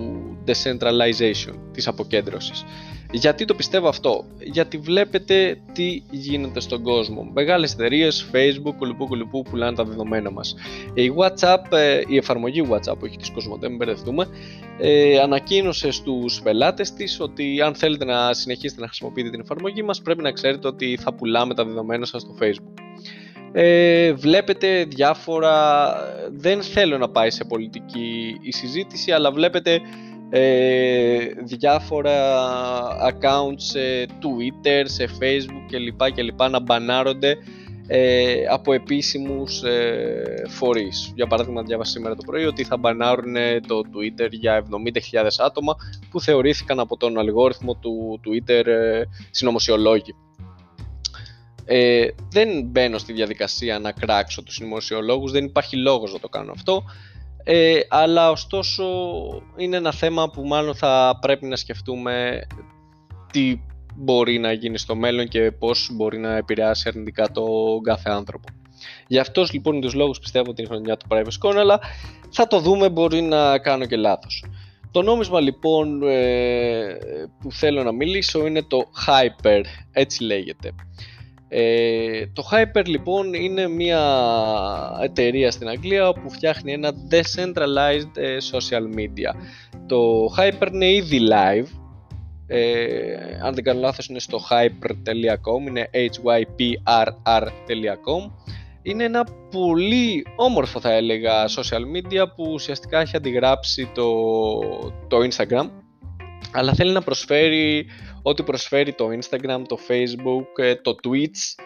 decentralization, 0.47 1.53
της 1.71 1.87
αποκέντρωσης. 1.87 2.63
Γιατί 3.11 3.45
το 3.45 3.53
πιστεύω 3.53 3.87
αυτό, 3.87 4.25
γιατί 4.39 4.77
βλέπετε 4.77 5.59
τι 5.73 6.01
γίνεται 6.09 6.59
στον 6.59 6.81
κόσμο. 6.83 7.29
Μεγάλες 7.33 7.73
εταιρείες, 7.73 8.29
facebook, 8.33 8.73
κουλουπού 8.77 9.07
κουλουπού 9.07 9.41
πουλάνε 9.41 9.75
τα 9.75 9.83
δεδομένα 9.83 10.31
μας. 10.31 10.55
Η 10.93 11.11
WhatsApp, 11.17 11.71
ε, 11.71 12.01
η 12.07 12.17
εφαρμογή 12.17 12.67
WhatsApp 12.71 12.99
που 12.99 13.05
έχει 13.05 13.17
της 13.17 13.31
Κοσμοτέ, 13.31 13.67
μην 13.67 13.77
μπερδευτούμε, 13.77 14.27
ε, 14.79 15.19
ανακοίνωσε 15.19 15.91
στους 15.91 16.41
πελάτες 16.41 16.93
της 16.93 17.19
ότι 17.19 17.61
αν 17.61 17.75
θέλετε 17.75 18.05
να 18.05 18.33
συνεχίσετε 18.33 18.81
να 18.81 18.87
χρησιμοποιείτε 18.87 19.29
την 19.29 19.39
εφαρμογή 19.39 19.83
μας 19.83 20.01
πρέπει 20.01 20.21
να 20.21 20.31
ξέρετε 20.31 20.67
ότι 20.67 20.97
θα 21.01 21.13
πουλάμε 21.13 21.53
τα 21.53 21.65
δεδομένα 21.65 22.05
σας 22.05 22.21
στο 22.21 22.35
facebook. 22.41 22.81
Ε, 23.51 24.13
βλέπετε 24.13 24.83
διάφορα, 24.83 25.93
δεν 26.31 26.61
θέλω 26.61 26.97
να 26.97 27.09
πάει 27.09 27.29
σε 27.29 27.43
πολιτική 27.43 28.37
η 28.41 28.51
συζήτηση, 28.51 29.11
αλλά 29.11 29.31
βλέπετε 29.31 29.81
ε, 30.29 31.25
διάφορα 31.43 32.15
accounts 33.09 33.55
σε 33.55 34.05
Twitter, 34.05 34.83
σε 34.83 35.09
Facebook 35.19 35.65
κλπ, 35.71 36.11
κλπ 36.13 36.49
να 36.49 36.59
μπανάρονται 36.59 37.37
ε, 37.87 38.45
από 38.49 38.73
επίσημους 38.73 39.63
ε, 39.63 40.43
φορείς. 40.47 41.11
Για 41.15 41.27
παράδειγμα, 41.27 41.61
διάβασα 41.63 41.91
σήμερα 41.91 42.15
το 42.15 42.23
πρωί 42.25 42.45
ότι 42.45 42.63
θα 42.63 42.77
μπανάρουν 42.77 43.35
το 43.67 43.81
Twitter 43.93 44.27
για 44.31 44.65
70.000 45.11 45.27
άτομα 45.37 45.75
που 46.09 46.21
θεωρήθηκαν 46.21 46.79
από 46.79 46.97
τον 46.97 47.17
αλγόριθμο 47.17 47.75
του 47.75 48.19
Twitter 48.25 48.65
ε, 48.65 49.01
συνωμοσιολόγοι. 49.31 50.15
Ε, 51.65 52.07
δεν 52.29 52.63
μπαίνω 52.65 52.97
στη 52.97 53.13
διαδικασία 53.13 53.79
να 53.79 53.91
κράξω 53.91 54.43
τους 54.43 54.55
συνωμοσιολόγους, 54.55 55.31
δεν 55.31 55.45
υπάρχει 55.45 55.75
λόγος 55.75 56.13
να 56.13 56.19
το 56.19 56.29
κάνω 56.29 56.51
αυτό. 56.51 56.83
Ε, 57.49 57.79
αλλά 57.89 58.31
ωστόσο 58.31 58.83
είναι 59.57 59.77
ένα 59.77 59.91
θέμα 59.91 60.29
που 60.29 60.47
μάλλον 60.47 60.75
θα 60.75 61.17
πρέπει 61.21 61.45
να 61.45 61.55
σκεφτούμε 61.55 62.41
τι 63.31 63.59
μπορεί 63.95 64.37
να 64.37 64.51
γίνει 64.51 64.77
στο 64.77 64.95
μέλλον 64.95 65.27
και 65.27 65.51
πώς 65.51 65.89
μπορεί 65.93 66.17
να 66.17 66.35
επηρεάσει 66.35 66.89
αρνητικά 66.89 67.31
το 67.31 67.45
κάθε 67.83 68.09
άνθρωπο. 68.09 68.47
Γι' 69.07 69.19
αυτός 69.19 69.51
λοιπόν 69.51 69.73
είναι 69.73 69.85
τους 69.85 69.93
λόγους 69.93 70.19
πιστεύω 70.19 70.49
ότι 70.49 70.61
είναι 70.61 70.69
χρονιά 70.69 70.97
του 70.97 71.05
Private 71.09 71.47
Coin, 71.47 71.55
αλλά 71.55 71.79
θα 72.29 72.47
το 72.47 72.59
δούμε, 72.59 72.89
μπορεί 72.89 73.21
να 73.21 73.57
κάνω 73.57 73.85
και 73.85 73.95
λάθος. 73.95 74.45
Το 74.91 75.01
νόμισμα 75.01 75.39
λοιπόν 75.39 76.01
ε, 76.03 76.97
που 77.41 77.51
θέλω 77.51 77.83
να 77.83 77.91
μιλήσω 77.91 78.45
είναι 78.45 78.63
το 78.63 78.83
Hyper, 79.07 79.61
έτσι 79.91 80.23
λέγεται. 80.23 80.71
Ε, 81.49 82.27
το 82.33 82.43
Hyper 82.51 82.85
λοιπόν 82.85 83.33
είναι 83.33 83.67
μια 83.67 84.01
εταιρεία 85.01 85.51
στην 85.51 85.67
Αγγλία 85.67 86.13
που 86.13 86.29
φτιάχνει 86.29 86.73
ένα 86.73 86.91
decentralized 87.11 88.17
ε, 88.17 88.37
social 88.51 88.83
media. 88.97 89.35
Το 89.87 90.25
Hyper 90.37 90.69
είναι 90.73 90.91
ήδη 90.91 91.19
live, 91.31 91.67
ε, 92.47 93.15
αν 93.43 93.53
δεν 93.53 93.63
κάνω 93.63 93.79
λάθος 93.79 94.07
είναι 94.07 94.19
στο 94.19 94.39
hyper.com, 94.49 95.67
είναι 95.67 95.89
hyperr.com 96.83 98.31
είναι 98.81 99.03
ένα 99.03 99.27
πολύ 99.51 100.25
όμορφο 100.35 100.79
θα 100.79 100.91
έλεγα 100.91 101.45
social 101.47 101.81
media 101.95 102.25
που 102.35 102.49
ουσιαστικά 102.51 102.99
έχει 102.99 103.15
αντιγράψει 103.15 103.91
το, 103.93 104.19
το 105.07 105.17
Instagram 105.17 105.69
αλλά 106.57 106.73
θέλει 106.73 106.91
να 106.91 107.01
προσφέρει 107.01 107.85
ό,τι 108.21 108.43
προσφέρει 108.43 108.93
το 108.93 109.07
Instagram, 109.07 109.61
το 109.67 109.77
Facebook, 109.87 110.63
ε, 110.63 110.75
το 110.75 110.95
Twitch, 111.03 111.63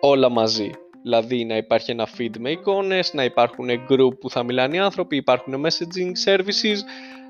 όλα 0.00 0.28
μαζί. 0.28 0.70
Δηλαδή 1.02 1.44
να 1.44 1.56
υπάρχει 1.56 1.90
ένα 1.90 2.08
feed 2.18 2.38
με 2.38 2.50
εικόνες, 2.50 3.12
να 3.12 3.24
υπάρχουν 3.24 3.68
group 3.70 4.18
που 4.20 4.30
θα 4.30 4.42
μιλάνε 4.42 4.76
οι 4.76 4.78
άνθρωποι, 4.78 5.16
υπάρχουν 5.16 5.64
messaging 5.66 6.30
services, 6.30 6.76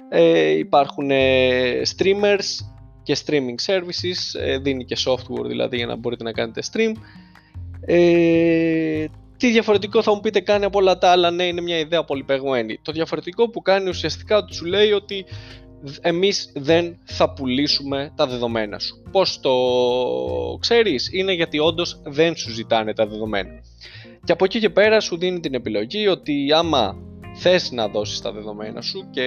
ε, 0.09 0.51
υπάρχουν 0.51 1.11
ε, 1.11 1.83
streamers 1.97 2.65
και 3.03 3.17
streaming 3.27 3.73
services, 3.75 4.41
δίνει 4.61 4.85
και 4.85 4.97
software 5.07 5.47
δηλαδή 5.47 5.77
για 5.77 5.87
να 5.87 5.97
μπορείτε 5.97 6.25
να 6.25 6.33
κάνετε 6.33 6.63
stream. 6.73 6.93
Ε, 7.87 9.05
τι 9.37 9.51
διαφορετικό 9.51 10.03
θα 10.03 10.15
μου 10.15 10.21
πείτε 10.21 10.41
κάνει 10.41 10.65
από 10.65 10.79
όλα 10.79 10.99
τα 10.99 11.11
άλλα, 11.11 11.31
ναι 11.31 11.45
είναι 11.45 11.61
μια 11.61 11.79
ιδέα 11.79 12.05
πολυπεγμένη. 12.05 12.79
Το 12.83 12.93
διαφορετικό 12.93 13.51
που 13.51 13.63
κάνει 13.63 13.89
ουσιαστικά 13.89 14.37
ότι 14.37 14.55
σου 14.55 14.65
λέει 14.65 14.93
ότι 14.93 15.25
εμείς 16.01 16.53
δεν 16.55 16.99
θα 17.05 17.33
πουλήσουμε 17.33 18.13
τα 18.17 18.27
δεδομένα 18.27 18.79
σου. 18.79 19.03
Πώς 19.11 19.41
το 19.41 19.53
ξέρεις, 20.61 21.09
είναι 21.13 21.33
γιατί 21.33 21.59
όντως 21.59 22.01
δεν 22.05 22.37
σου 22.37 22.51
ζητάνε 22.51 22.95
τα 22.95 23.07
δεδομένα. 23.07 23.51
Και 24.25 24.33
από 24.33 24.45
εκεί 24.45 24.59
και 24.59 24.71
πέρα 24.71 25.01
σου 25.01 25.19
δίνει 25.19 25.41
την 25.41 25.55
επιλογή 25.55 26.07
ότι 26.07 26.53
άμα 26.53 26.97
θες 27.35 27.71
να 27.71 27.89
δώσεις 27.89 28.21
τα 28.21 28.33
δεδομένα 28.33 28.81
σου 28.81 29.11
και 29.11 29.27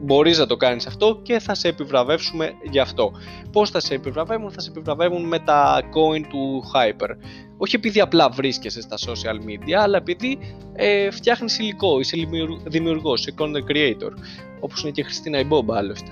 μπορείς 0.00 0.38
να 0.38 0.46
το 0.46 0.56
κάνεις 0.56 0.86
αυτό 0.86 1.20
και 1.22 1.38
θα 1.38 1.54
σε 1.54 1.68
επιβραβεύσουμε 1.68 2.52
γι' 2.70 2.78
αυτό. 2.78 3.12
Πώς 3.52 3.70
θα 3.70 3.80
σε 3.80 3.94
επιβραβεύουν, 3.94 4.50
θα 4.50 4.60
σε 4.60 4.70
επιβραβεύουν 4.70 5.24
με 5.24 5.38
τα 5.38 5.82
coin 5.82 6.20
του 6.28 6.62
Hyper. 6.74 7.10
Όχι 7.56 7.76
επειδή 7.76 8.00
απλά 8.00 8.28
βρίσκεσαι 8.28 8.80
στα 8.80 8.96
social 8.96 9.36
media, 9.48 9.74
αλλά 9.78 9.96
επειδή 9.96 10.38
ε, 10.74 11.10
φτιάχνεις 11.10 11.58
υλικό, 11.58 12.00
είσαι 12.00 12.16
δημιουργός, 12.64 13.20
είσαι 13.20 13.34
content 13.38 13.72
creator, 13.72 14.12
όπως 14.60 14.82
είναι 14.82 14.90
και 14.90 15.00
η 15.00 15.04
Χριστίνα 15.04 15.38
Ιμπόμπα 15.38 15.76
άλλωστε. 15.76 16.10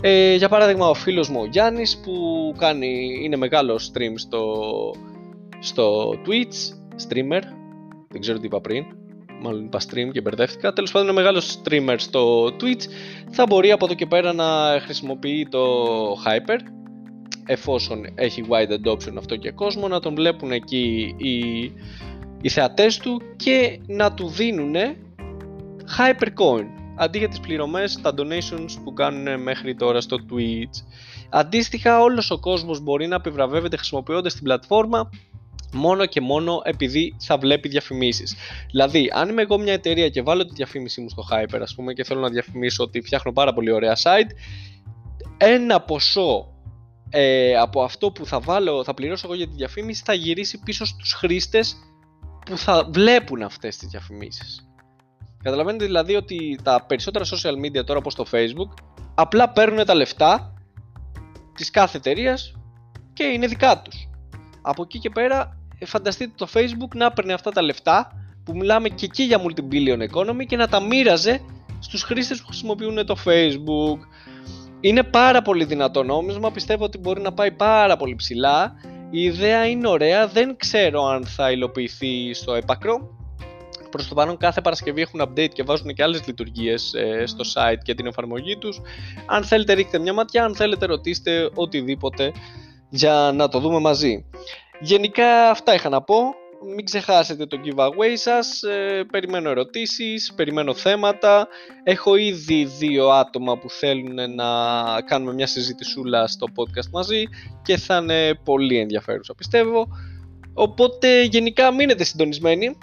Ε, 0.00 0.34
για 0.34 0.48
παράδειγμα 0.48 0.88
ο 0.88 0.94
φίλος 0.94 1.28
μου 1.28 1.40
ο 1.40 1.46
Γιάννης 1.46 1.98
που 1.98 2.14
κάνει, 2.58 3.20
είναι 3.22 3.36
μεγάλο 3.36 3.74
stream 3.74 4.12
στο, 4.14 4.54
στο 5.58 6.10
Twitch, 6.10 6.74
streamer, 7.08 7.42
δεν 8.08 8.20
ξέρω 8.20 8.38
τι 8.38 8.46
είπα 8.46 8.60
πριν, 8.60 8.84
μάλλον 9.42 9.64
είπα 9.64 9.80
stream 9.80 10.10
και 10.12 10.20
μπερδεύτηκα. 10.20 10.72
Τέλος 10.72 10.90
πάντων, 10.90 11.08
είναι 11.08 11.16
μεγάλος 11.16 11.60
streamer 11.62 11.94
στο 11.98 12.44
Twitch. 12.44 12.82
Θα 13.30 13.46
μπορεί 13.46 13.72
από 13.72 13.84
εδώ 13.84 13.94
και 13.94 14.06
πέρα 14.06 14.32
να 14.32 14.80
χρησιμοποιεί 14.80 15.48
το 15.50 15.64
Hyper 16.12 16.58
εφόσον 17.46 18.04
έχει 18.14 18.44
wide 18.48 18.72
adoption 18.72 19.14
αυτό 19.18 19.36
και 19.36 19.50
κόσμο 19.50 19.88
να 19.88 20.00
τον 20.00 20.14
βλέπουν 20.14 20.52
εκεί 20.52 21.14
οι, 21.16 21.38
οι 22.40 22.48
θεατές 22.48 22.98
του 22.98 23.22
και 23.36 23.78
να 23.86 24.14
του 24.14 24.28
δίνουν 24.28 24.74
Hypercoin 25.98 26.66
αντί 26.96 27.18
για 27.18 27.28
τις 27.28 27.40
πληρωμές, 27.40 28.00
τα 28.02 28.14
donations 28.16 28.80
που 28.84 28.92
κάνουν 28.92 29.42
μέχρι 29.42 29.74
τώρα 29.74 30.00
στο 30.00 30.16
Twitch. 30.30 30.84
Αντίστοιχα 31.30 32.00
όλος 32.00 32.30
ο 32.30 32.38
κόσμος 32.38 32.80
μπορεί 32.80 33.06
να 33.06 33.14
επιβραβεύεται 33.14 33.76
χρησιμοποιώντας 33.76 34.34
την 34.34 34.42
πλατφόρμα 34.42 35.10
μόνο 35.72 36.06
και 36.06 36.20
μόνο 36.20 36.60
επειδή 36.64 37.16
θα 37.18 37.38
βλέπει 37.38 37.68
διαφημίσεις. 37.68 38.36
Δηλαδή, 38.70 39.10
αν 39.14 39.28
είμαι 39.28 39.42
εγώ 39.42 39.58
μια 39.58 39.72
εταιρεία 39.72 40.08
και 40.08 40.22
βάλω 40.22 40.44
τη 40.44 40.54
διαφήμιση 40.54 41.00
μου 41.00 41.08
στο 41.08 41.24
Hyper, 41.30 41.58
ας 41.62 41.74
πούμε, 41.74 41.92
και 41.92 42.04
θέλω 42.04 42.20
να 42.20 42.28
διαφημίσω 42.28 42.84
ότι 42.84 43.00
φτιάχνω 43.00 43.32
πάρα 43.32 43.52
πολύ 43.52 43.72
ωραία 43.72 43.96
site, 44.02 44.30
ένα 45.36 45.80
ποσό 45.80 46.52
ε, 47.10 47.56
από 47.56 47.82
αυτό 47.82 48.10
που 48.10 48.26
θα, 48.26 48.40
βάλω, 48.40 48.84
θα 48.84 48.94
πληρώσω 48.94 49.26
εγώ 49.26 49.36
για 49.36 49.46
τη 49.48 49.54
διαφήμιση 49.54 50.02
θα 50.04 50.12
γυρίσει 50.12 50.60
πίσω 50.64 50.84
στους 50.84 51.12
χρήστες 51.12 51.76
που 52.46 52.58
θα 52.58 52.88
βλέπουν 52.92 53.42
αυτές 53.42 53.76
τις 53.76 53.88
διαφημίσεις. 53.88 54.66
Καταλαβαίνετε 55.42 55.84
δηλαδή 55.84 56.14
ότι 56.14 56.58
τα 56.62 56.84
περισσότερα 56.86 57.24
social 57.24 57.66
media 57.66 57.84
τώρα 57.84 57.98
όπως 57.98 58.14
το 58.14 58.24
facebook 58.30 58.82
απλά 59.14 59.50
παίρνουν 59.50 59.84
τα 59.84 59.94
λεφτά 59.94 60.54
της 61.54 61.70
κάθε 61.70 61.96
εταιρείας 61.96 62.54
και 63.12 63.24
είναι 63.24 63.46
δικά 63.46 63.82
τους. 63.82 64.08
Από 64.62 64.82
εκεί 64.82 64.98
και 64.98 65.10
πέρα 65.10 65.36
ε, 65.38 65.61
φανταστείτε 65.86 66.32
το 66.36 66.48
facebook 66.54 66.94
να 66.94 67.12
παίρνει 67.12 67.32
αυτά 67.32 67.50
τα 67.50 67.62
λεφτά 67.62 68.12
που 68.44 68.56
μιλάμε 68.56 68.88
και 68.88 69.04
εκεί 69.04 69.22
για 69.22 69.40
multi-billion 69.42 70.10
economy 70.10 70.46
και 70.46 70.56
να 70.56 70.68
τα 70.68 70.80
μοίραζε 70.80 71.40
στους 71.78 72.02
χρήστες 72.02 72.40
που 72.40 72.46
χρησιμοποιούν 72.46 73.06
το 73.06 73.16
facebook. 73.24 73.98
Είναι 74.80 75.02
πάρα 75.02 75.42
πολύ 75.42 75.64
δυνατό 75.64 76.02
νόμισμα, 76.02 76.50
πιστεύω 76.50 76.84
ότι 76.84 76.98
μπορεί 76.98 77.20
να 77.20 77.32
πάει 77.32 77.50
πάρα 77.52 77.96
πολύ 77.96 78.14
ψηλά. 78.14 78.72
Η 79.10 79.22
ιδέα 79.22 79.66
είναι 79.66 79.88
ωραία, 79.88 80.26
δεν 80.28 80.56
ξέρω 80.56 81.04
αν 81.04 81.26
θα 81.26 81.50
υλοποιηθεί 81.50 82.34
στο 82.34 82.54
έπακρο. 82.54 83.16
Προς 83.90 84.08
το 84.08 84.14
παρόν 84.14 84.36
κάθε 84.36 84.60
Παρασκευή 84.60 85.00
έχουν 85.00 85.22
update 85.22 85.48
και 85.52 85.62
βάζουν 85.62 85.94
και 85.94 86.02
άλλες 86.02 86.26
λειτουργίες 86.26 86.94
ε, 86.94 87.26
στο 87.26 87.44
site 87.54 87.78
και 87.82 87.94
την 87.94 88.06
εφαρμογή 88.06 88.56
τους. 88.56 88.80
Αν 89.26 89.44
θέλετε 89.44 89.72
ρίχτε 89.72 89.98
μια 89.98 90.12
ματιά, 90.12 90.44
αν 90.44 90.54
θέλετε 90.54 90.86
ρωτήστε 90.86 91.50
οτιδήποτε 91.54 92.32
για 92.88 93.30
να 93.34 93.48
το 93.48 93.58
δούμε 93.58 93.78
μαζί. 93.78 94.24
Γενικά 94.82 95.50
αυτά 95.50 95.74
είχα 95.74 95.88
να 95.88 96.02
πω 96.02 96.34
μην 96.74 96.84
ξεχάσετε 96.84 97.46
το 97.46 97.58
giveaway 97.64 98.12
σας, 98.14 98.62
ε, 98.62 99.04
περιμένω 99.10 99.50
ερωτήσεις, 99.50 100.32
περιμένω 100.36 100.74
θέματα. 100.74 101.48
Έχω 101.82 102.16
ήδη 102.16 102.64
δύο 102.64 103.08
άτομα 103.08 103.58
που 103.58 103.70
θέλουν 103.70 104.34
να 104.34 104.44
κάνουμε 105.00 105.32
μια 105.32 105.46
συζητησούλα 105.46 106.26
στο 106.26 106.46
podcast 106.56 106.90
μαζί 106.90 107.24
και 107.62 107.76
θα 107.76 107.96
είναι 107.96 108.34
πολύ 108.44 108.78
ενδιαφέρουσα 108.78 109.34
πιστεύω. 109.34 109.86
Οπότε 110.54 111.22
γενικά 111.22 111.72
μείνετε 111.72 112.04
συντονισμένοι, 112.04 112.78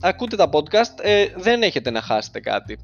ακούτε 0.00 0.36
τα 0.36 0.48
podcast, 0.52 1.00
ε, 1.00 1.26
δεν 1.36 1.62
έχετε 1.62 1.90
να 1.90 2.00
χάσετε 2.00 2.40
κάτι. 2.40 2.78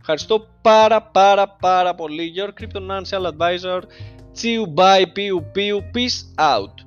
Ευχαριστώ 0.00 0.46
πάρα 0.62 1.02
πάρα 1.02 1.48
πάρα 1.48 1.94
πολύ. 1.94 2.32
Your 2.36 2.62
Crypto 2.62 2.80
Financial 2.80 3.26
Advisor. 3.26 3.80
Chew, 4.40 4.74
bye, 4.74 5.04
pew, 5.04 5.40
pew, 5.54 5.78
peace 5.94 6.20
out. 6.38 6.83